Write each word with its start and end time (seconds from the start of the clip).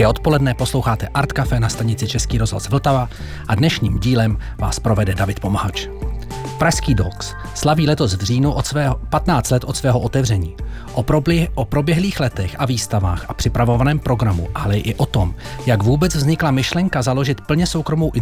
Hezké 0.00 0.08
odpoledne, 0.08 0.54
posloucháte 0.54 1.08
Art 1.08 1.32
Café 1.32 1.60
na 1.60 1.68
stanici 1.68 2.08
Český 2.08 2.38
rozhlas 2.38 2.68
Vltava 2.68 3.08
a 3.48 3.54
dnešním 3.54 3.98
dílem 3.98 4.38
vás 4.58 4.80
provede 4.80 5.14
David 5.14 5.40
Pomahač. 5.40 5.86
Pražský 6.58 6.94
Dogs 6.94 7.34
slaví 7.54 7.86
letos 7.86 8.14
v 8.14 8.22
říjnu 8.22 8.52
od 8.52 8.66
svého 8.66 9.00
15 9.10 9.50
let 9.50 9.64
od 9.64 9.76
svého 9.76 10.00
otevření. 10.00 10.56
O, 10.92 11.02
proběh, 11.02 11.48
o 11.54 11.64
proběhlých 11.64 12.20
letech 12.20 12.56
a 12.58 12.66
výstavách 12.66 13.24
a 13.28 13.34
připravovaném 13.34 13.98
programu, 13.98 14.48
ale 14.54 14.78
i 14.78 14.94
o 14.94 15.06
tom, 15.06 15.34
jak 15.66 15.82
vůbec 15.82 16.14
vznikla 16.14 16.50
myšlenka 16.50 17.02
založit 17.02 17.40
plně 17.40 17.66
soukromou 17.66 18.12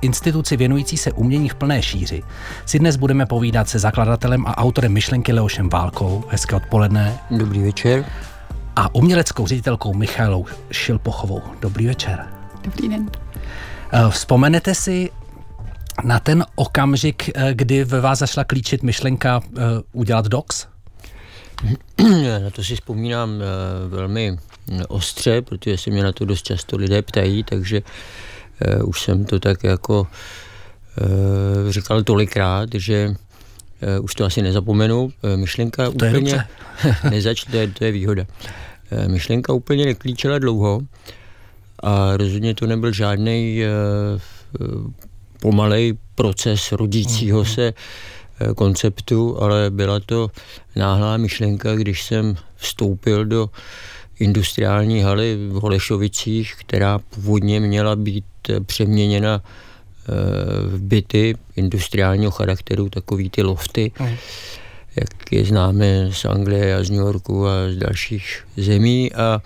instituci 0.00 0.56
věnující 0.56 0.96
se 0.96 1.12
umění 1.12 1.48
v 1.48 1.54
plné 1.54 1.82
šíři, 1.82 2.22
si 2.66 2.78
dnes 2.78 2.96
budeme 2.96 3.26
povídat 3.26 3.68
se 3.68 3.78
zakladatelem 3.78 4.46
a 4.46 4.58
autorem 4.58 4.92
myšlenky 4.92 5.32
Leošem 5.32 5.68
Válkou. 5.68 6.24
Hezké 6.28 6.56
odpoledne. 6.56 7.18
Dobrý 7.30 7.62
večer 7.62 8.04
a 8.76 8.94
uměleckou 8.94 9.46
ředitelkou 9.46 9.94
Michailou 9.94 10.46
Šilpochovou. 10.70 11.42
Dobrý 11.60 11.86
večer. 11.86 12.26
Dobrý 12.64 12.88
den. 12.88 13.10
Eh, 13.92 14.10
vzpomenete 14.10 14.74
si 14.74 15.10
na 16.04 16.18
ten 16.18 16.44
okamžik, 16.54 17.30
eh, 17.34 17.54
kdy 17.54 17.84
ve 17.84 18.00
vás 18.00 18.18
zašla 18.18 18.44
klíčit 18.44 18.82
myšlenka 18.82 19.40
eh, 19.44 19.60
udělat 19.92 20.26
docs? 20.26 20.66
Na 22.42 22.50
to 22.52 22.64
si 22.64 22.74
vzpomínám 22.74 23.30
velmi 23.88 24.38
ostře, 24.88 25.42
protože 25.42 25.78
se 25.78 25.90
mě 25.90 26.02
na 26.02 26.12
to 26.12 26.24
dost 26.24 26.42
často 26.42 26.76
lidé 26.76 27.02
ptají, 27.02 27.44
takže 27.44 27.82
už 28.84 29.02
jsem 29.02 29.24
to 29.24 29.40
tak 29.40 29.64
jako 29.64 30.06
říkal 31.68 32.02
tolikrát, 32.02 32.68
že 32.74 33.14
už 34.00 34.14
to 34.14 34.24
asi 34.24 34.42
nezapomenu. 34.42 35.12
Myšlenka 35.36 35.84
to 35.84 35.90
úplně 35.90 36.44
nezač, 37.10 37.44
to 37.44 37.56
je, 37.56 37.68
to 37.68 37.84
je 37.84 37.92
výhoda. 37.92 38.26
Eh, 38.90 39.08
myšlenka 39.08 39.52
úplně 39.52 39.84
neklíčela 39.84 40.38
dlouho 40.38 40.80
a 41.82 42.16
rozhodně 42.16 42.54
to 42.54 42.66
nebyl 42.66 42.92
žádný 42.92 43.62
eh, 43.62 43.68
pomalej 45.40 45.94
proces 46.14 46.72
rodícího 46.72 47.38
mhm. 47.38 47.48
se 47.48 47.72
eh, 48.40 48.54
konceptu, 48.54 49.42
ale 49.42 49.70
byla 49.70 50.00
to 50.00 50.30
náhlá 50.76 51.16
myšlenka, 51.16 51.74
když 51.74 52.02
jsem 52.02 52.36
vstoupil 52.56 53.24
do 53.24 53.50
industriální 54.18 55.00
haly 55.00 55.36
v 55.48 55.52
Holešovicích, 55.52 56.54
která 56.60 56.98
původně 56.98 57.60
měla 57.60 57.96
být 57.96 58.24
přeměněna 58.66 59.42
v 60.66 60.82
byty 60.82 61.34
industriálního 61.56 62.30
charakteru, 62.30 62.88
takový 62.88 63.30
ty 63.30 63.42
lofty. 63.42 63.92
Mm 64.00 64.16
jak 64.96 65.32
je 65.32 65.44
známe 65.44 66.08
z 66.12 66.24
Anglie 66.24 66.76
a 66.76 66.84
z 66.84 66.90
New 66.90 67.00
Yorku 67.00 67.46
a 67.46 67.52
z 67.70 67.76
dalších 67.76 68.46
zemí. 68.56 69.12
A 69.12 69.42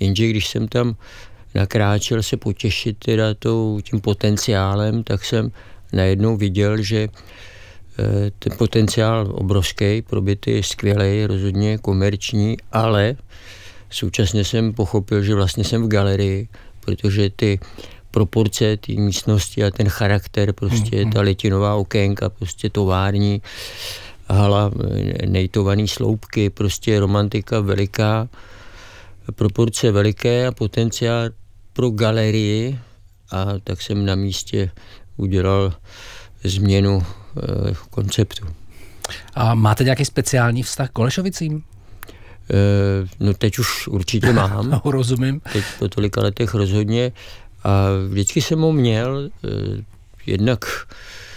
jenže 0.00 0.28
když 0.28 0.48
jsem 0.48 0.68
tam 0.68 0.96
nakráčel 1.54 2.22
se 2.22 2.36
potěšit 2.36 2.98
teda 2.98 3.34
tou, 3.34 3.80
tím 3.82 4.00
potenciálem, 4.00 5.02
tak 5.02 5.24
jsem 5.24 5.50
najednou 5.92 6.36
viděl, 6.36 6.82
že 6.82 7.08
eh, 7.08 8.30
ten 8.38 8.52
potenciál 8.58 9.32
obrovský, 9.34 10.02
pro 10.02 10.20
byty 10.20 10.50
je 10.50 10.62
skvělý, 10.62 11.26
rozhodně 11.26 11.78
komerční, 11.78 12.56
ale 12.72 13.16
současně 13.90 14.44
jsem 14.44 14.72
pochopil, 14.72 15.22
že 15.22 15.34
vlastně 15.34 15.64
jsem 15.64 15.82
v 15.82 15.88
galerii, 15.88 16.48
protože 16.80 17.30
ty 17.30 17.60
proporce 18.10 18.76
té 18.76 18.92
místnosti 18.92 19.64
a 19.64 19.70
ten 19.70 19.88
charakter, 19.88 20.52
prostě 20.52 21.04
mm, 21.04 21.12
ta 21.12 21.20
litinová 21.20 21.74
okénka, 21.74 22.28
prostě 22.28 22.70
tovární, 22.70 23.42
hala, 24.32 24.70
nejtovaný 25.26 25.88
sloupky, 25.88 26.50
prostě 26.50 27.00
romantika 27.00 27.60
veliká, 27.60 28.28
proporce 29.34 29.90
veliké 29.90 30.46
a 30.46 30.52
potenciál 30.52 31.28
pro 31.72 31.90
galerii 31.90 32.78
a 33.30 33.46
tak 33.64 33.82
jsem 33.82 34.06
na 34.06 34.14
místě 34.14 34.70
udělal 35.16 35.72
změnu 36.44 37.02
e, 37.02 37.74
konceptu. 37.90 38.46
A 39.34 39.54
máte 39.54 39.84
nějaký 39.84 40.04
speciální 40.04 40.62
vztah 40.62 40.90
k 40.90 40.98
Olešovicím? 40.98 41.62
E, 41.62 41.64
no 43.20 43.34
teď 43.34 43.58
už 43.58 43.88
určitě 43.88 44.32
mám. 44.32 44.70
no, 44.84 44.90
rozumím. 44.90 45.40
Teď 45.52 45.64
po 45.78 45.88
tolika 45.88 46.20
letech 46.22 46.54
rozhodně. 46.54 47.12
A 47.64 47.86
vždycky 48.08 48.42
jsem 48.42 48.60
ho 48.60 48.72
měl, 48.72 49.30
e, 49.44 49.84
jednak 50.26 50.64
Eh, 50.66 51.29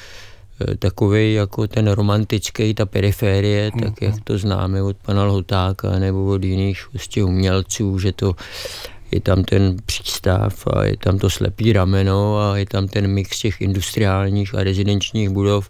takový 0.79 1.33
jako 1.33 1.67
ten 1.67 1.87
romantický, 1.87 2.73
ta 2.73 2.85
periférie, 2.85 3.71
mm. 3.73 3.81
tak 3.81 4.01
jak 4.01 4.15
to 4.23 4.37
známe 4.37 4.83
od 4.83 4.97
pana 4.97 5.23
Lhotáka 5.23 5.99
nebo 5.99 6.25
od 6.25 6.43
jiných 6.43 6.87
prostě 6.91 7.23
umělců, 7.23 7.99
že 7.99 8.11
to 8.11 8.35
je 9.11 9.21
tam 9.21 9.43
ten 9.43 9.77
přístav 9.85 10.67
a 10.67 10.83
je 10.83 10.97
tam 10.97 11.19
to 11.19 11.29
slepý 11.29 11.73
rameno 11.73 12.39
a 12.39 12.57
je 12.57 12.65
tam 12.65 12.87
ten 12.87 13.07
mix 13.07 13.39
těch 13.39 13.61
industriálních 13.61 14.55
a 14.55 14.63
rezidenčních 14.63 15.29
budov. 15.29 15.69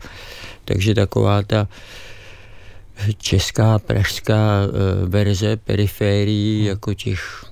Takže 0.66 0.96
taková 0.96 1.44
ta 1.44 1.68
česká, 3.18 3.80
pražská 3.80 4.62
eh, 4.64 5.06
verze 5.06 5.58
periférií, 5.58 6.62
mm. 6.62 6.68
jako 6.68 6.94
těch 6.94 7.46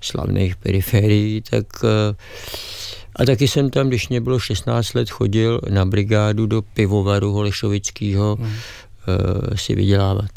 slavných 0.00 0.56
periférií, 0.56 1.40
tak 1.40 1.66
uh, 1.82 1.90
a 3.16 3.24
taky 3.24 3.48
jsem 3.48 3.70
tam, 3.70 3.88
když 3.88 4.08
mě 4.08 4.20
bylo 4.20 4.38
16 4.38 4.94
let, 4.94 5.10
chodil 5.10 5.60
na 5.70 5.84
brigádu 5.84 6.46
do 6.46 6.62
pivovaru 6.62 7.32
Holešovického 7.32 8.36
hmm. 8.36 8.46
uh, 8.46 8.52
si 9.54 9.74
vydělávat. 9.74 10.30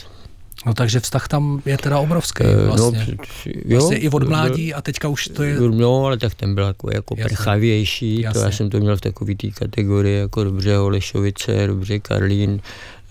No 0.65 0.73
takže 0.73 0.99
vztah 0.99 1.27
tam 1.27 1.61
je 1.65 1.77
teda 1.77 1.99
obrovský 1.99 2.43
eh, 2.43 2.55
no, 2.55 2.65
vlastně. 2.65 3.05
No, 3.07 3.23
jo, 3.65 3.79
vlastně 3.79 3.97
i 3.97 4.09
od 4.09 4.29
mládí 4.29 4.73
a 4.73 4.81
teďka 4.81 5.07
už 5.07 5.27
to 5.27 5.43
je... 5.43 5.59
No, 5.59 6.05
ale 6.05 6.17
tak 6.17 6.35
ten 6.35 6.55
byl 6.55 6.63
jako, 6.63 6.89
jako 6.93 7.15
prchavější, 7.15 8.25
to 8.33 8.39
já 8.39 8.51
jsem 8.51 8.69
to 8.69 8.79
měl 8.79 8.97
v 8.97 9.01
takové 9.01 9.35
té 9.35 9.47
kategorii, 9.47 10.19
jako 10.19 10.43
dobře 10.43 10.77
Holešovice, 10.77 11.67
dobře 11.67 11.99
Karlín, 11.99 12.59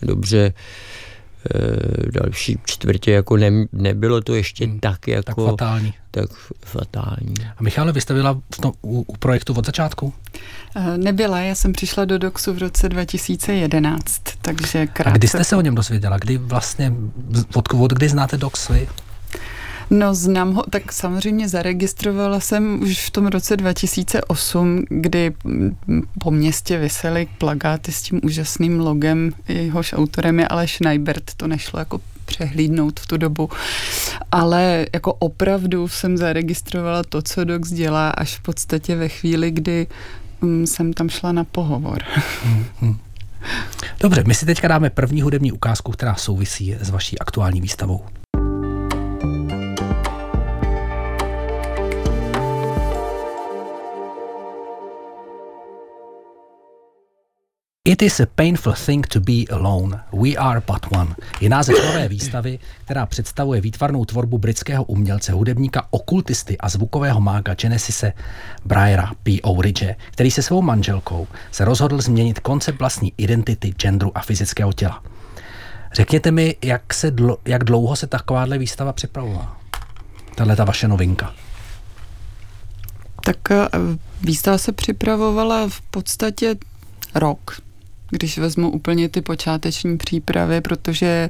dobře 0.03 0.53
Eh, 0.53 1.06
další 2.11 2.59
čtvrtě, 2.65 3.13
jako 3.13 3.37
ne, 3.37 3.51
nebylo 3.73 4.21
to 4.21 4.35
ještě 4.35 4.67
hmm, 4.67 4.81
tak 4.81 5.09
jako... 5.09 5.45
Tak 5.45 5.51
fatální. 5.51 5.95
Tak 6.11 6.31
fatální. 6.65 7.35
A 7.57 7.63
Michále, 7.63 7.93
vy 7.93 8.01
jste 8.01 8.15
byla 8.15 8.41
v 8.55 8.57
tom, 8.61 8.73
u, 8.83 9.05
u 9.07 9.17
projektu 9.17 9.55
od 9.55 9.67
začátku? 9.67 10.15
Eh, 10.77 10.99
nebyla, 10.99 11.41
já 11.41 11.55
jsem 11.55 11.73
přišla 11.73 12.05
do 12.05 12.19
DOXu 12.19 12.53
v 12.53 12.59
roce 12.59 12.89
2011, 12.89 14.23
takže 14.43 14.87
krátce... 14.87 15.11
A 15.11 15.17
kdy 15.17 15.29
jste 15.29 15.45
se 15.45 15.57
o 15.57 15.61
něm 15.61 15.75
dozvěděla? 15.75 16.19
Kdy 16.19 16.39
vlastně, 16.39 16.93
od, 17.55 17.69
od 17.75 17.93
kdy 17.93 18.09
znáte 18.09 18.37
DOX 18.37 18.69
vy? 18.69 18.89
No 19.91 20.15
znám 20.15 20.53
ho, 20.53 20.65
tak 20.71 20.93
samozřejmě 20.93 21.49
zaregistrovala 21.49 22.41
jsem 22.41 22.83
už 22.83 23.07
v 23.07 23.11
tom 23.11 23.27
roce 23.27 23.57
2008, 23.57 24.85
kdy 24.89 25.33
po 26.19 26.31
městě 26.31 26.79
vysely 26.79 27.29
plagáty 27.39 27.93
s 27.93 28.03
tím 28.03 28.21
úžasným 28.23 28.81
logem, 28.81 29.31
jehož 29.49 29.93
autorem 29.93 30.41
je 30.41 30.49
Aleš 30.49 30.81
Neibert, 30.81 31.35
to 31.37 31.47
nešlo 31.47 31.79
jako 31.79 32.01
přehlídnout 32.25 33.01
v 33.01 33.07
tu 33.07 33.17
dobu. 33.17 33.51
Ale 34.33 34.87
jako 34.95 35.13
opravdu 35.13 35.89
jsem 35.89 36.17
zaregistrovala 36.17 37.03
to, 37.03 37.23
co 37.23 37.45
Dox 37.45 37.71
dělá, 37.71 38.11
až 38.11 38.37
v 38.37 38.43
podstatě 38.43 38.97
ve 38.97 39.09
chvíli, 39.09 39.51
kdy 39.51 39.87
um, 40.41 40.67
jsem 40.67 40.93
tam 40.93 41.09
šla 41.09 41.33
na 41.33 41.45
pohovor. 41.45 42.03
Mm-hmm. 42.83 42.97
Dobře, 44.01 44.25
my 44.27 44.35
si 44.35 44.47
teďka 44.47 44.69
dáme 44.69 44.91
první 44.91 45.23
hudební 45.23 45.53
ukázku, 45.53 45.93
která 45.93 46.15
souvisí 46.15 46.77
s 46.81 46.91
vaší 46.91 47.19
aktuální 47.19 47.61
výstavou. 47.61 48.05
It 57.87 58.03
is 58.03 58.21
a 58.21 58.27
painful 58.27 58.73
thing 58.73 59.07
to 59.07 59.21
be 59.21 59.45
alone. 59.51 60.01
We 60.13 60.37
are 60.37 60.63
but 60.67 60.87
one. 60.91 61.15
Je 61.41 61.49
název 61.49 61.77
nové 61.85 62.09
výstavy, 62.09 62.59
která 62.85 63.07
představuje 63.07 63.61
výtvarnou 63.61 64.05
tvorbu 64.05 64.39
britského 64.39 64.85
umělce, 64.85 65.33
hudebníka, 65.33 65.87
okultisty 65.91 66.59
a 66.59 66.69
zvukového 66.69 67.21
mága 67.21 67.55
Genesise 67.55 68.13
Bryera 68.65 69.13
P. 69.23 69.41
O'Ridge, 69.43 69.95
který 70.11 70.31
se 70.31 70.43
svou 70.43 70.63
manželkou 70.63 71.27
se 71.53 71.65
rozhodl 71.65 72.01
změnit 72.01 72.41
koncept 72.41 72.79
vlastní 72.79 73.13
identity, 73.17 73.71
genderu 73.71 74.19
a 74.19 74.21
fyzického 74.21 74.73
těla. 74.73 75.03
Řekněte 75.93 76.31
mi, 76.31 76.57
jak, 76.65 76.95
se 76.95 77.11
dlo, 77.11 77.39
jak 77.45 77.65
dlouho 77.65 77.97
se 77.97 78.07
takováhle 78.07 78.59
výstava 78.59 78.93
připravovala? 78.93 79.61
Tahle 80.35 80.57
ta 80.57 80.65
vaše 80.65 80.89
novinka. 80.89 81.35
Tak 83.25 83.51
eh, 83.51 83.69
výstava 84.21 84.59
se 84.59 84.73
připravovala 84.73 85.69
v 85.69 85.81
podstatě 85.81 86.57
rok 87.15 87.66
když 88.11 88.39
vezmu 88.39 88.71
úplně 88.71 89.09
ty 89.09 89.21
počáteční 89.21 89.99
přípravy, 89.99 90.61
protože 90.61 91.29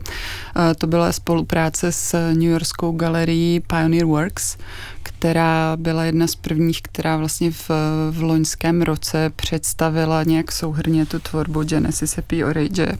eh, 0.56 0.74
to 0.74 0.86
byla 0.86 1.12
spolupráce 1.12 1.92
s 1.92 2.32
New 2.32 2.50
Yorkskou 2.50 2.92
galerií 2.92 3.60
Pioneer 3.60 4.04
Works, 4.04 4.56
která 5.02 5.76
byla 5.76 6.04
jedna 6.04 6.26
z 6.26 6.34
prvních, 6.34 6.82
která 6.82 7.16
vlastně 7.16 7.50
v, 7.50 7.70
v 8.10 8.22
loňském 8.22 8.82
roce 8.82 9.30
představila 9.36 10.22
nějak 10.22 10.52
souhrně 10.52 11.06
tu 11.06 11.18
tvorbu 11.18 11.62
Genesis 11.62 12.16
Happy 12.16 12.44
Orage. 12.44 12.98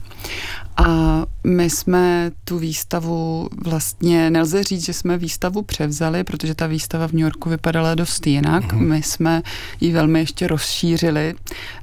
A 0.77 1.25
my 1.43 1.69
jsme 1.69 2.31
tu 2.43 2.57
výstavu 2.57 3.49
vlastně, 3.63 4.29
nelze 4.29 4.63
říct, 4.63 4.85
že 4.85 4.93
jsme 4.93 5.17
výstavu 5.17 5.61
převzali, 5.61 6.23
protože 6.23 6.55
ta 6.55 6.67
výstava 6.67 7.07
v 7.07 7.11
New 7.11 7.21
Yorku 7.21 7.49
vypadala 7.49 7.95
dost 7.95 8.27
jinak. 8.27 8.63
Mm-hmm. 8.63 8.87
My 8.87 9.03
jsme 9.03 9.41
ji 9.81 9.91
velmi 9.91 10.19
ještě 10.19 10.47
rozšířili. 10.47 11.35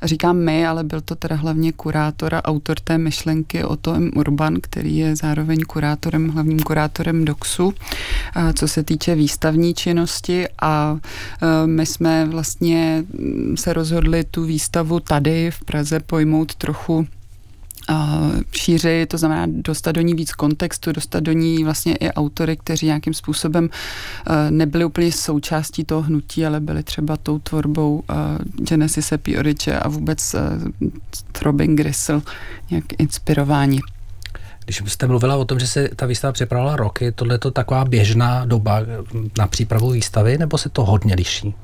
Říkám 0.03 0.37
my, 0.37 0.67
ale 0.67 0.85
byl 0.85 1.01
to 1.01 1.15
teda 1.15 1.37
hlavně 1.37 1.73
kurátor 1.73 2.35
a 2.35 2.45
autor 2.45 2.81
té 2.81 2.99
myšlenky 2.99 3.65
o 3.65 3.77
tom 3.77 4.11
Urban, 4.15 4.57
který 4.61 4.97
je 4.97 5.17
zároveň 5.17 5.61
kurátorem, 5.61 6.29
hlavním 6.29 6.59
kurátorem 6.59 7.25
DOXu, 7.25 7.75
co 8.55 8.69
se 8.69 8.83
týče 8.83 9.15
výstavní 9.15 9.75
činnosti 9.75 10.47
a 10.63 10.99
e, 11.43 11.67
my 11.67 11.87
jsme 11.87 12.27
vlastně 12.27 13.05
se 13.55 13.73
rozhodli 13.73 14.25
tu 14.25 14.45
výstavu 14.45 15.01
tady 15.01 15.51
v 15.51 15.65
Praze 15.65 16.01
pojmout 16.01 16.55
trochu 16.55 17.07
šíři, 18.53 19.07
to 19.07 19.19
znamená 19.19 19.47
dostat 19.49 19.93
do 19.93 20.01
ní 20.01 20.15
víc 20.15 20.33
kontextu, 20.33 20.93
dostat 20.93 21.21
do 21.21 21.33
ní 21.33 21.65
vlastně 21.65 21.97
i 21.97 22.11
autory, 22.11 22.57
kteří 22.57 22.87
nějakým 22.87 23.15
způsobem 23.15 23.69
e, 24.27 24.51
nebyli 24.51 24.85
úplně 24.85 25.13
součástí 25.13 25.85
toho 25.85 26.03
hnutí, 26.03 26.47
ale 26.47 26.61
byli 26.61 26.83
třeba 26.83 27.17
tou 27.17 27.39
tvorbou 27.39 28.03
e, 28.11 28.15
Genesis 28.65 29.13
Pioriče 29.23 29.79
a 29.79 29.89
vůbec 29.89 30.37
Throbbing 31.33 31.79
Gristle 31.79 32.21
nějak 32.71 32.85
inspirováni. 32.99 33.81
Když 34.65 34.83
jste 34.87 35.07
mluvila 35.07 35.37
o 35.37 35.45
tom, 35.45 35.59
že 35.59 35.67
se 35.67 35.89
ta 35.97 36.07
výstava 36.07 36.33
připravila 36.33 36.77
roky, 36.77 37.13
tohle 37.13 37.35
je 37.35 37.39
to 37.39 37.51
taková 37.51 37.85
běžná 37.85 38.45
doba 38.45 38.81
na 39.39 39.47
přípravu 39.47 39.91
výstavy, 39.91 40.39
nebo 40.39 40.59
se 40.59 40.69
to 40.69 40.85
hodně 40.85 41.15
liší? 41.15 41.55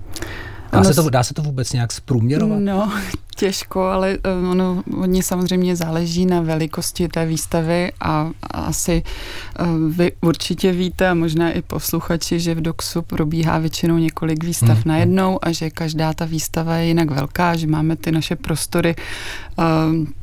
Dá, 0.73 0.85
se 0.85 0.95
to, 0.95 1.11
dá 1.11 1.23
se 1.23 1.35
to 1.35 1.43
vůbec 1.43 1.73
nějak 1.73 1.93
zprůměrovat? 1.93 2.61
No, 2.61 2.93
těžko, 3.37 3.83
ale 3.83 4.19
eh, 4.25 4.51
ono 4.51 4.83
hodně 4.97 5.23
samozřejmě 5.23 5.77
záleží 5.77 6.27
na 6.27 6.41
velikosti 6.41 7.09
té 7.09 7.27
výstavy 7.27 7.93
a, 8.01 8.31
a 8.43 8.61
asi 8.61 9.03
eh, 9.59 9.65
vy 9.89 10.13
určitě 10.21 10.73
víte 10.73 11.09
a 11.09 11.15
možná 11.15 11.51
i 11.51 11.63
posluchači, 11.63 12.41
že 12.41 12.55
v 12.55 12.61
DOXu 12.61 13.03
probíhá 13.03 13.59
většinou 13.59 13.99
několik 13.99 14.45
výstav 14.45 14.77
hmm. 14.77 14.83
najednou 14.87 15.39
a 15.43 15.53
že 15.53 15.71
každá 15.71 16.13
ta 16.15 16.25
výstava 16.25 16.77
je 16.77 16.87
jinak 16.87 17.11
velká, 17.11 17.57
že 17.57 17.67
máme 17.67 17.97
ty 17.97 18.13
naše 18.13 18.37
prostory 18.37 18.97
um, 19.57 20.15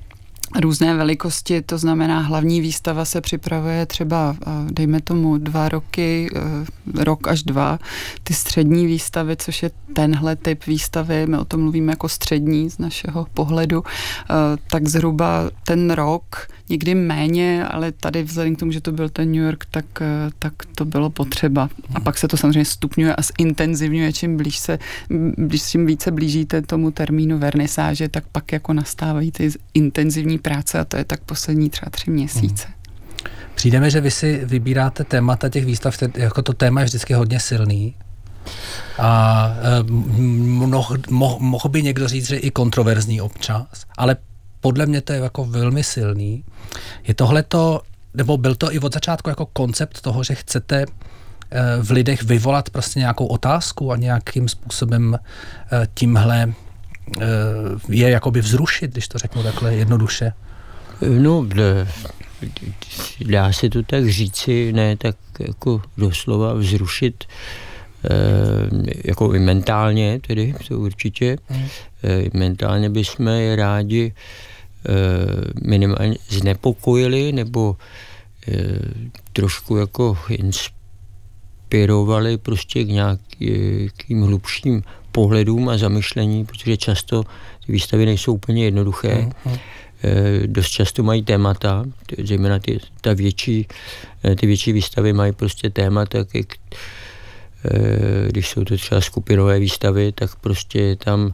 různé 0.55 0.95
velikosti, 0.95 1.61
to 1.61 1.77
znamená 1.77 2.19
hlavní 2.19 2.61
výstava 2.61 3.05
se 3.05 3.21
připravuje 3.21 3.85
třeba, 3.85 4.35
dejme 4.71 5.01
tomu, 5.01 5.37
dva 5.37 5.69
roky, 5.69 6.29
e, 6.35 7.03
rok 7.03 7.27
až 7.27 7.43
dva. 7.43 7.79
Ty 8.23 8.33
střední 8.33 8.85
výstavy, 8.85 9.35
což 9.35 9.63
je 9.63 9.71
tenhle 9.93 10.35
typ 10.35 10.65
výstavy, 10.65 11.27
my 11.27 11.37
o 11.37 11.45
tom 11.45 11.61
mluvíme 11.61 11.91
jako 11.91 12.09
střední 12.09 12.69
z 12.69 12.77
našeho 12.77 13.27
pohledu, 13.33 13.83
e, 13.83 14.33
tak 14.69 14.87
zhruba 14.87 15.49
ten 15.63 15.91
rok, 15.91 16.47
někdy 16.69 16.95
méně, 16.95 17.65
ale 17.67 17.91
tady 17.91 18.23
vzhledem 18.23 18.55
k 18.55 18.59
tomu, 18.59 18.71
že 18.71 18.81
to 18.81 18.91
byl 18.91 19.09
ten 19.09 19.31
New 19.31 19.43
York, 19.43 19.65
tak, 19.71 19.85
e, 20.01 20.29
tak 20.39 20.53
to 20.75 20.85
bylo 20.85 21.09
potřeba. 21.09 21.69
A 21.93 21.99
pak 21.99 22.17
se 22.17 22.27
to 22.27 22.37
samozřejmě 22.37 22.65
stupňuje 22.65 23.15
a 23.15 23.21
zintenzivňuje, 23.21 24.13
čím 24.13 24.37
blíž 24.37 24.57
se, 24.57 24.79
blíž, 25.37 25.63
čím 25.63 25.85
více 25.85 26.11
blížíte 26.11 26.61
tomu 26.61 26.91
termínu 26.91 27.39
vernisáže, 27.39 28.09
tak 28.09 28.23
pak 28.31 28.51
jako 28.51 28.73
nastávají 28.73 29.31
ty 29.31 29.49
intenzivní 29.73 30.37
práce 30.37 30.79
a 30.79 30.85
to 30.85 30.97
je 30.97 31.05
tak 31.05 31.19
poslední 31.19 31.69
třeba 31.69 31.89
tři 31.89 32.11
měsíce. 32.11 32.65
Hmm. 32.67 32.77
Přijdeme, 33.55 33.89
že 33.89 34.01
vy 34.01 34.11
si 34.11 34.41
vybíráte 34.45 35.03
témata 35.03 35.49
těch 35.49 35.65
výstav, 35.65 35.97
jako 36.15 36.41
to 36.41 36.53
téma 36.53 36.79
je 36.79 36.85
vždycky 36.85 37.13
hodně 37.13 37.39
silný. 37.39 37.95
A 38.99 39.49
eh, 39.59 39.91
mohl, 39.91 40.97
mohl, 41.09 41.37
mohl 41.39 41.69
by 41.69 41.83
někdo 41.83 42.07
říct, 42.07 42.27
že 42.27 42.37
i 42.37 42.51
kontroverzní 42.51 43.21
občas, 43.21 43.67
ale 43.97 44.15
podle 44.61 44.85
mě 44.85 45.01
to 45.01 45.13
je 45.13 45.19
jako 45.19 45.45
velmi 45.45 45.83
silný. 45.83 46.43
Je 47.07 47.13
tohle 47.13 47.43
to, 47.43 47.81
nebo 48.13 48.37
byl 48.37 48.55
to 48.55 48.73
i 48.73 48.79
od 48.79 48.93
začátku 48.93 49.29
jako 49.29 49.45
koncept 49.45 50.01
toho, 50.01 50.23
že 50.23 50.35
chcete 50.35 50.85
eh, 50.85 51.61
v 51.81 51.91
lidech 51.91 52.23
vyvolat 52.23 52.69
prostě 52.69 52.99
nějakou 52.99 53.25
otázku 53.25 53.91
a 53.91 53.97
nějakým 53.97 54.49
způsobem 54.49 55.19
eh, 55.71 55.87
tímhle 55.93 56.53
Eh, 57.21 57.25
je 57.89 58.09
jakoby 58.09 58.41
vzrušit, 58.41 58.91
když 58.91 59.07
to 59.07 59.17
řeknu 59.17 59.43
takhle 59.43 59.75
jednoduše? 59.75 60.33
No, 61.19 61.47
dá 63.25 63.53
se 63.53 63.69
to 63.69 63.83
tak 63.83 64.09
říci, 64.09 64.73
ne 64.73 64.97
tak 64.97 65.15
jako 65.39 65.81
doslova 65.97 66.53
vzrušit, 66.53 67.23
eh, 67.23 67.33
jako 69.03 69.33
i 69.33 69.39
mentálně 69.39 70.19
tedy, 70.27 70.53
to 70.67 70.79
určitě. 70.79 71.37
Hmm. 71.47 71.67
Mentálně 72.33 72.89
bychom 72.89 73.27
je 73.27 73.55
rádi 73.55 74.13
minimálně 75.61 76.17
znepokojili 76.29 77.31
nebo 77.31 77.75
trošku 79.33 79.77
jako 79.77 80.17
inspirovali 80.29 82.37
prostě 82.37 82.83
k 82.83 82.87
nějakým 82.87 84.21
hlubším 84.21 84.83
pohledům 85.11 85.69
a 85.69 85.77
zamyšlení, 85.77 86.45
protože 86.45 86.77
často 86.77 87.23
ty 87.65 87.71
výstavy 87.71 88.05
nejsou 88.05 88.33
úplně 88.33 88.65
jednoduché. 88.65 89.29
Mm-hmm. 89.45 89.59
Dost 90.45 90.69
často 90.69 91.03
mají 91.03 91.23
témata, 91.23 91.85
zejména 92.23 92.59
ty, 92.59 92.79
ta 93.01 93.13
větší, 93.13 93.67
eh, 94.23 94.35
ty 94.35 94.47
větší 94.47 94.71
výstavy 94.71 95.13
mají 95.13 95.31
prostě 95.31 95.69
témata, 95.69 96.17
jak, 96.17 96.27
eh, 96.33 96.55
když 98.27 98.49
jsou 98.49 98.63
to 98.63 98.77
třeba 98.77 99.01
skupinové 99.01 99.59
výstavy, 99.59 100.11
tak 100.11 100.35
prostě 100.35 100.95
tam 100.95 101.33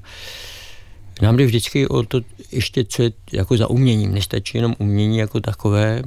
nám 1.22 1.38
jde 1.38 1.46
vždycky 1.46 1.88
o 1.88 2.04
to 2.04 2.22
ještě, 2.52 2.84
co 2.84 3.04
je 3.04 3.12
jako 3.32 3.58
za 3.58 3.68
uměním. 3.68 4.14
Nestačí 4.14 4.58
jenom 4.58 4.76
umění 4.80 5.18
jako 5.18 5.40
takové, 5.40 6.04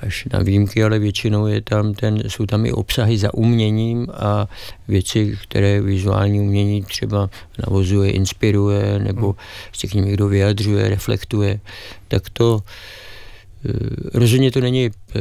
až 0.00 0.28
na 0.32 0.38
výjimky, 0.38 0.84
ale 0.84 0.98
většinou 0.98 1.46
je 1.46 1.60
tam 1.60 1.94
ten, 1.94 2.22
jsou 2.28 2.46
tam 2.46 2.66
i 2.66 2.72
obsahy 2.72 3.18
za 3.18 3.34
uměním 3.34 4.06
a 4.14 4.48
věci, 4.88 5.38
které 5.42 5.80
vizuální 5.80 6.40
umění 6.40 6.82
třeba 6.82 7.30
navozuje, 7.66 8.10
inspiruje, 8.10 8.98
nebo 8.98 9.26
hmm. 9.26 9.36
se 9.72 9.86
k 9.86 9.94
ním 9.94 10.04
někdo 10.04 10.28
vyjadřuje, 10.28 10.88
reflektuje, 10.88 11.60
tak 12.08 12.30
to 12.30 12.60
eh, 12.60 13.01
rozhodně 14.14 14.50
to 14.50 14.60
není 14.60 14.90
eh, 14.90 15.20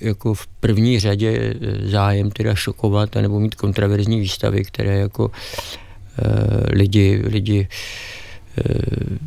jako 0.00 0.34
v 0.34 0.46
první 0.46 1.00
řadě 1.00 1.54
eh, 1.60 1.88
zájem 1.88 2.30
teda 2.30 2.54
šokovat 2.54 3.14
nebo 3.14 3.40
mít 3.40 3.54
kontraverzní 3.54 4.20
výstavy, 4.20 4.64
které 4.64 4.98
jako 4.98 5.30
lidi, 6.72 7.22
lidi 7.24 7.68
Eh, 8.58 9.18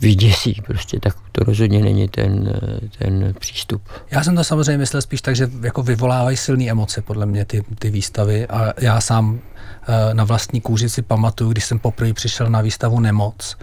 vyděsí. 0.00 0.62
Prostě 0.66 1.00
tak 1.00 1.16
to 1.32 1.44
rozhodně 1.44 1.82
není 1.82 2.08
ten, 2.08 2.54
eh, 2.62 2.88
ten 2.98 3.34
přístup. 3.38 3.82
Já 4.10 4.24
jsem 4.24 4.36
to 4.36 4.44
samozřejmě 4.44 4.78
myslel 4.78 5.02
spíš 5.02 5.22
tak, 5.22 5.36
že 5.36 5.50
jako 5.62 5.82
vyvolávají 5.82 6.36
silné 6.36 6.64
emoce 6.70 7.02
podle 7.02 7.26
mě 7.26 7.44
ty, 7.44 7.64
ty 7.78 7.90
výstavy 7.90 8.46
a 8.46 8.72
já 8.80 9.00
sám 9.00 9.40
eh, 9.88 10.14
na 10.14 10.24
vlastní 10.24 10.60
kůži 10.60 10.88
si 10.88 11.02
pamatuju, 11.02 11.52
když 11.52 11.64
jsem 11.64 11.78
poprvé 11.78 12.12
přišel 12.12 12.50
na 12.50 12.60
výstavu 12.60 13.00
Nemoc 13.00 13.56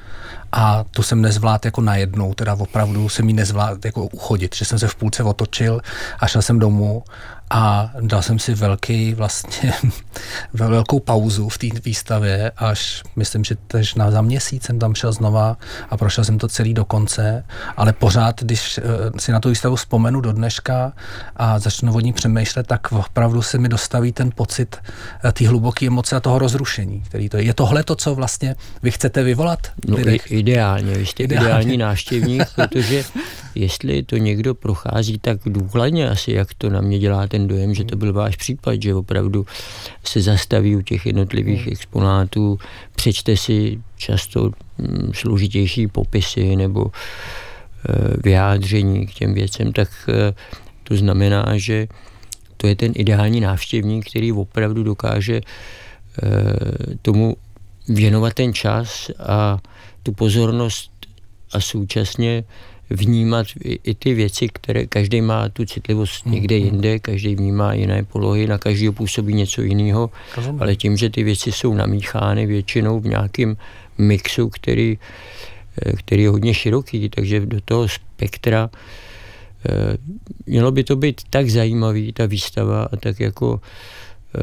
a 0.57 0.85
tu 0.91 1.03
jsem 1.03 1.21
nezvlád 1.21 1.65
jako 1.65 1.81
najednou, 1.81 2.33
teda 2.33 2.53
opravdu 2.53 3.09
jsem 3.09 3.27
ji 3.27 3.33
nezvlád 3.33 3.85
jako 3.85 4.05
uchodit, 4.05 4.55
že 4.55 4.65
jsem 4.65 4.79
se 4.79 4.87
v 4.87 4.95
půlce 4.95 5.23
otočil 5.23 5.81
a 6.19 6.27
šel 6.27 6.41
jsem 6.41 6.59
domů 6.59 7.03
a 7.49 7.91
dal 8.01 8.21
jsem 8.21 8.39
si 8.39 8.53
velký 8.53 9.13
vlastně 9.13 9.73
velkou 10.53 10.99
pauzu 10.99 11.49
v 11.49 11.57
té 11.57 11.67
výstavě, 11.85 12.51
až 12.57 13.03
myslím, 13.15 13.43
že 13.43 13.55
tež 13.67 13.95
na, 13.95 14.11
za 14.11 14.21
měsíc 14.21 14.63
jsem 14.63 14.79
tam 14.79 14.95
šel 14.95 15.11
znova 15.11 15.57
a 15.89 15.97
prošel 15.97 16.23
jsem 16.23 16.37
to 16.37 16.47
celý 16.47 16.73
do 16.73 16.85
konce, 16.85 17.45
ale 17.77 17.93
pořád, 17.93 18.43
když 18.43 18.77
uh, 18.77 18.83
si 19.19 19.31
na 19.31 19.39
tu 19.39 19.49
výstavu 19.49 19.75
vzpomenu 19.75 20.21
do 20.21 20.31
dneška 20.31 20.93
a 21.35 21.59
začnu 21.59 21.93
o 21.93 21.99
ní 21.99 22.13
přemýšlet, 22.13 22.67
tak 22.67 22.91
opravdu 22.91 23.41
se 23.41 23.57
mi 23.57 23.69
dostaví 23.69 24.11
ten 24.11 24.29
pocit 24.35 24.77
uh, 25.25 25.31
té 25.31 25.47
hluboké 25.47 25.87
emoce 25.87 26.15
a 26.15 26.19
toho 26.19 26.39
rozrušení, 26.39 27.01
který 27.01 27.29
to 27.29 27.37
je. 27.37 27.43
Je 27.43 27.53
tohle 27.53 27.83
to, 27.83 27.95
co 27.95 28.15
vlastně 28.15 28.55
vy 28.83 28.91
chcete 28.91 29.23
vyvolat? 29.23 29.59
No, 29.87 29.97
ideálně, 30.25 30.93
vy 30.93 31.05
jste 31.05 31.23
ideálně. 31.23 31.49
ideální 31.49 31.77
návštěvník, 31.77 32.43
protože 32.55 33.03
jestli 33.55 34.03
to 34.03 34.17
někdo 34.17 34.55
prochází 34.55 35.19
tak 35.19 35.39
důkladně 35.45 36.09
asi, 36.09 36.31
jak 36.31 36.53
to 36.53 36.69
na 36.69 36.81
mě 36.81 36.99
dělá 36.99 37.27
ten 37.27 37.47
dojem, 37.47 37.73
že 37.73 37.83
to 37.83 37.95
byl 37.95 38.13
váš 38.13 38.35
případ, 38.35 38.81
že 38.81 38.95
opravdu 38.95 39.45
se 40.03 40.21
zastaví 40.21 40.75
u 40.75 40.81
těch 40.81 41.05
jednotlivých 41.05 41.61
hmm. 41.61 41.71
exponátů, 41.71 42.59
přečte 42.95 43.37
si 43.37 43.79
často 43.97 44.51
mm, 44.77 45.11
složitější 45.13 45.87
popisy 45.87 46.55
nebo 46.55 46.91
eh, 46.91 47.93
vyjádření 48.23 49.07
k 49.07 49.13
těm 49.13 49.33
věcem, 49.33 49.73
tak 49.73 49.89
eh, 50.09 50.33
to 50.83 50.97
znamená, 50.97 51.45
že 51.55 51.87
to 52.57 52.67
je 52.67 52.75
ten 52.75 52.91
ideální 52.95 53.39
návštěvník, 53.39 54.09
který 54.09 54.31
opravdu 54.31 54.83
dokáže 54.83 55.41
eh, 55.41 56.29
tomu 57.01 57.35
věnovat 57.89 58.33
ten 58.33 58.53
čas 58.53 59.11
a 59.19 59.59
tu 60.03 60.11
pozornost 60.11 60.91
a 61.51 61.61
současně 61.61 62.43
vnímat 62.89 63.47
i, 63.63 63.79
i 63.83 63.93
ty 63.93 64.13
věci, 64.13 64.47
které 64.47 64.87
každý 64.87 65.21
má 65.21 65.49
tu 65.49 65.65
citlivost 65.65 66.25
někde 66.25 66.55
jinde, 66.55 66.99
každý 66.99 67.35
vnímá 67.35 67.73
jiné 67.73 68.03
polohy, 68.03 68.47
na 68.47 68.57
každého 68.57 68.93
působí 68.93 69.33
něco 69.33 69.61
jiného, 69.61 70.09
ale 70.59 70.75
tím, 70.75 70.97
že 70.97 71.09
ty 71.09 71.23
věci 71.23 71.51
jsou 71.51 71.73
namíchány 71.73 72.45
většinou 72.45 72.99
v 72.99 73.07
nějakém 73.07 73.57
mixu, 73.97 74.49
který, 74.49 74.97
eh, 75.81 75.91
který 75.91 76.23
je 76.23 76.29
hodně 76.29 76.53
široký, 76.53 77.09
takže 77.09 77.45
do 77.45 77.61
toho 77.61 77.87
spektra 77.87 78.69
eh, 79.69 79.97
mělo 80.45 80.71
by 80.71 80.83
to 80.83 80.95
být 80.95 81.21
tak 81.29 81.49
zajímavý, 81.49 82.13
ta 82.13 82.25
výstava 82.25 82.83
a 82.83 82.95
tak 82.95 83.19
jako 83.19 83.61
eh, 84.35 84.41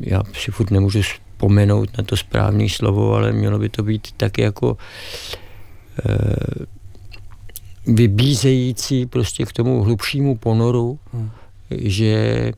já 0.00 0.22
si 0.32 0.50
furt 0.50 0.70
nemůžu 0.70 1.02
vzpomenout 1.02 1.98
na 1.98 2.04
to 2.04 2.16
správné 2.16 2.68
slovo, 2.68 3.14
ale 3.14 3.32
mělo 3.32 3.58
by 3.58 3.68
to 3.68 3.82
být 3.82 4.08
tak 4.16 4.38
jako 4.38 4.76
vybízející 7.86 9.06
prostě 9.06 9.44
k 9.44 9.52
tomu 9.52 9.82
hlubšímu 9.82 10.36
ponoru, 10.36 10.98
hmm. 11.12 11.30
že 11.70 12.52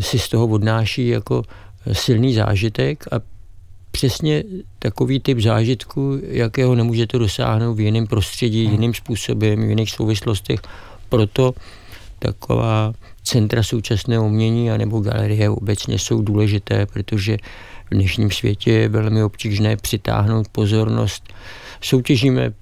si 0.00 0.18
z 0.18 0.28
toho 0.28 0.46
odnáší 0.46 1.08
jako 1.08 1.42
silný 1.92 2.34
zážitek 2.34 3.04
a 3.12 3.20
přesně 3.90 4.44
takový 4.78 5.20
typ 5.20 5.38
zážitku, 5.38 6.18
jakého 6.22 6.74
nemůžete 6.74 7.18
dosáhnout 7.18 7.74
v 7.74 7.80
jiném 7.80 8.06
prostředí, 8.06 8.64
hmm. 8.64 8.72
jiným 8.72 8.94
způsobem, 8.94 9.66
v 9.66 9.68
jiných 9.68 9.90
souvislostech. 9.90 10.60
Proto 11.08 11.54
taková 12.18 12.92
centra 13.22 13.62
současného 13.62 14.26
umění 14.26 14.70
anebo 14.70 15.00
galerie 15.00 15.50
obecně 15.50 15.98
jsou 15.98 16.22
důležité, 16.22 16.86
protože 16.86 17.36
v 17.90 17.94
dnešním 17.94 18.30
světě 18.30 18.70
je 18.70 18.88
velmi 18.88 19.22
obtížné 19.22 19.76
přitáhnout 19.76 20.48
pozornost. 20.48 21.32
Soutěžíme 21.80 22.52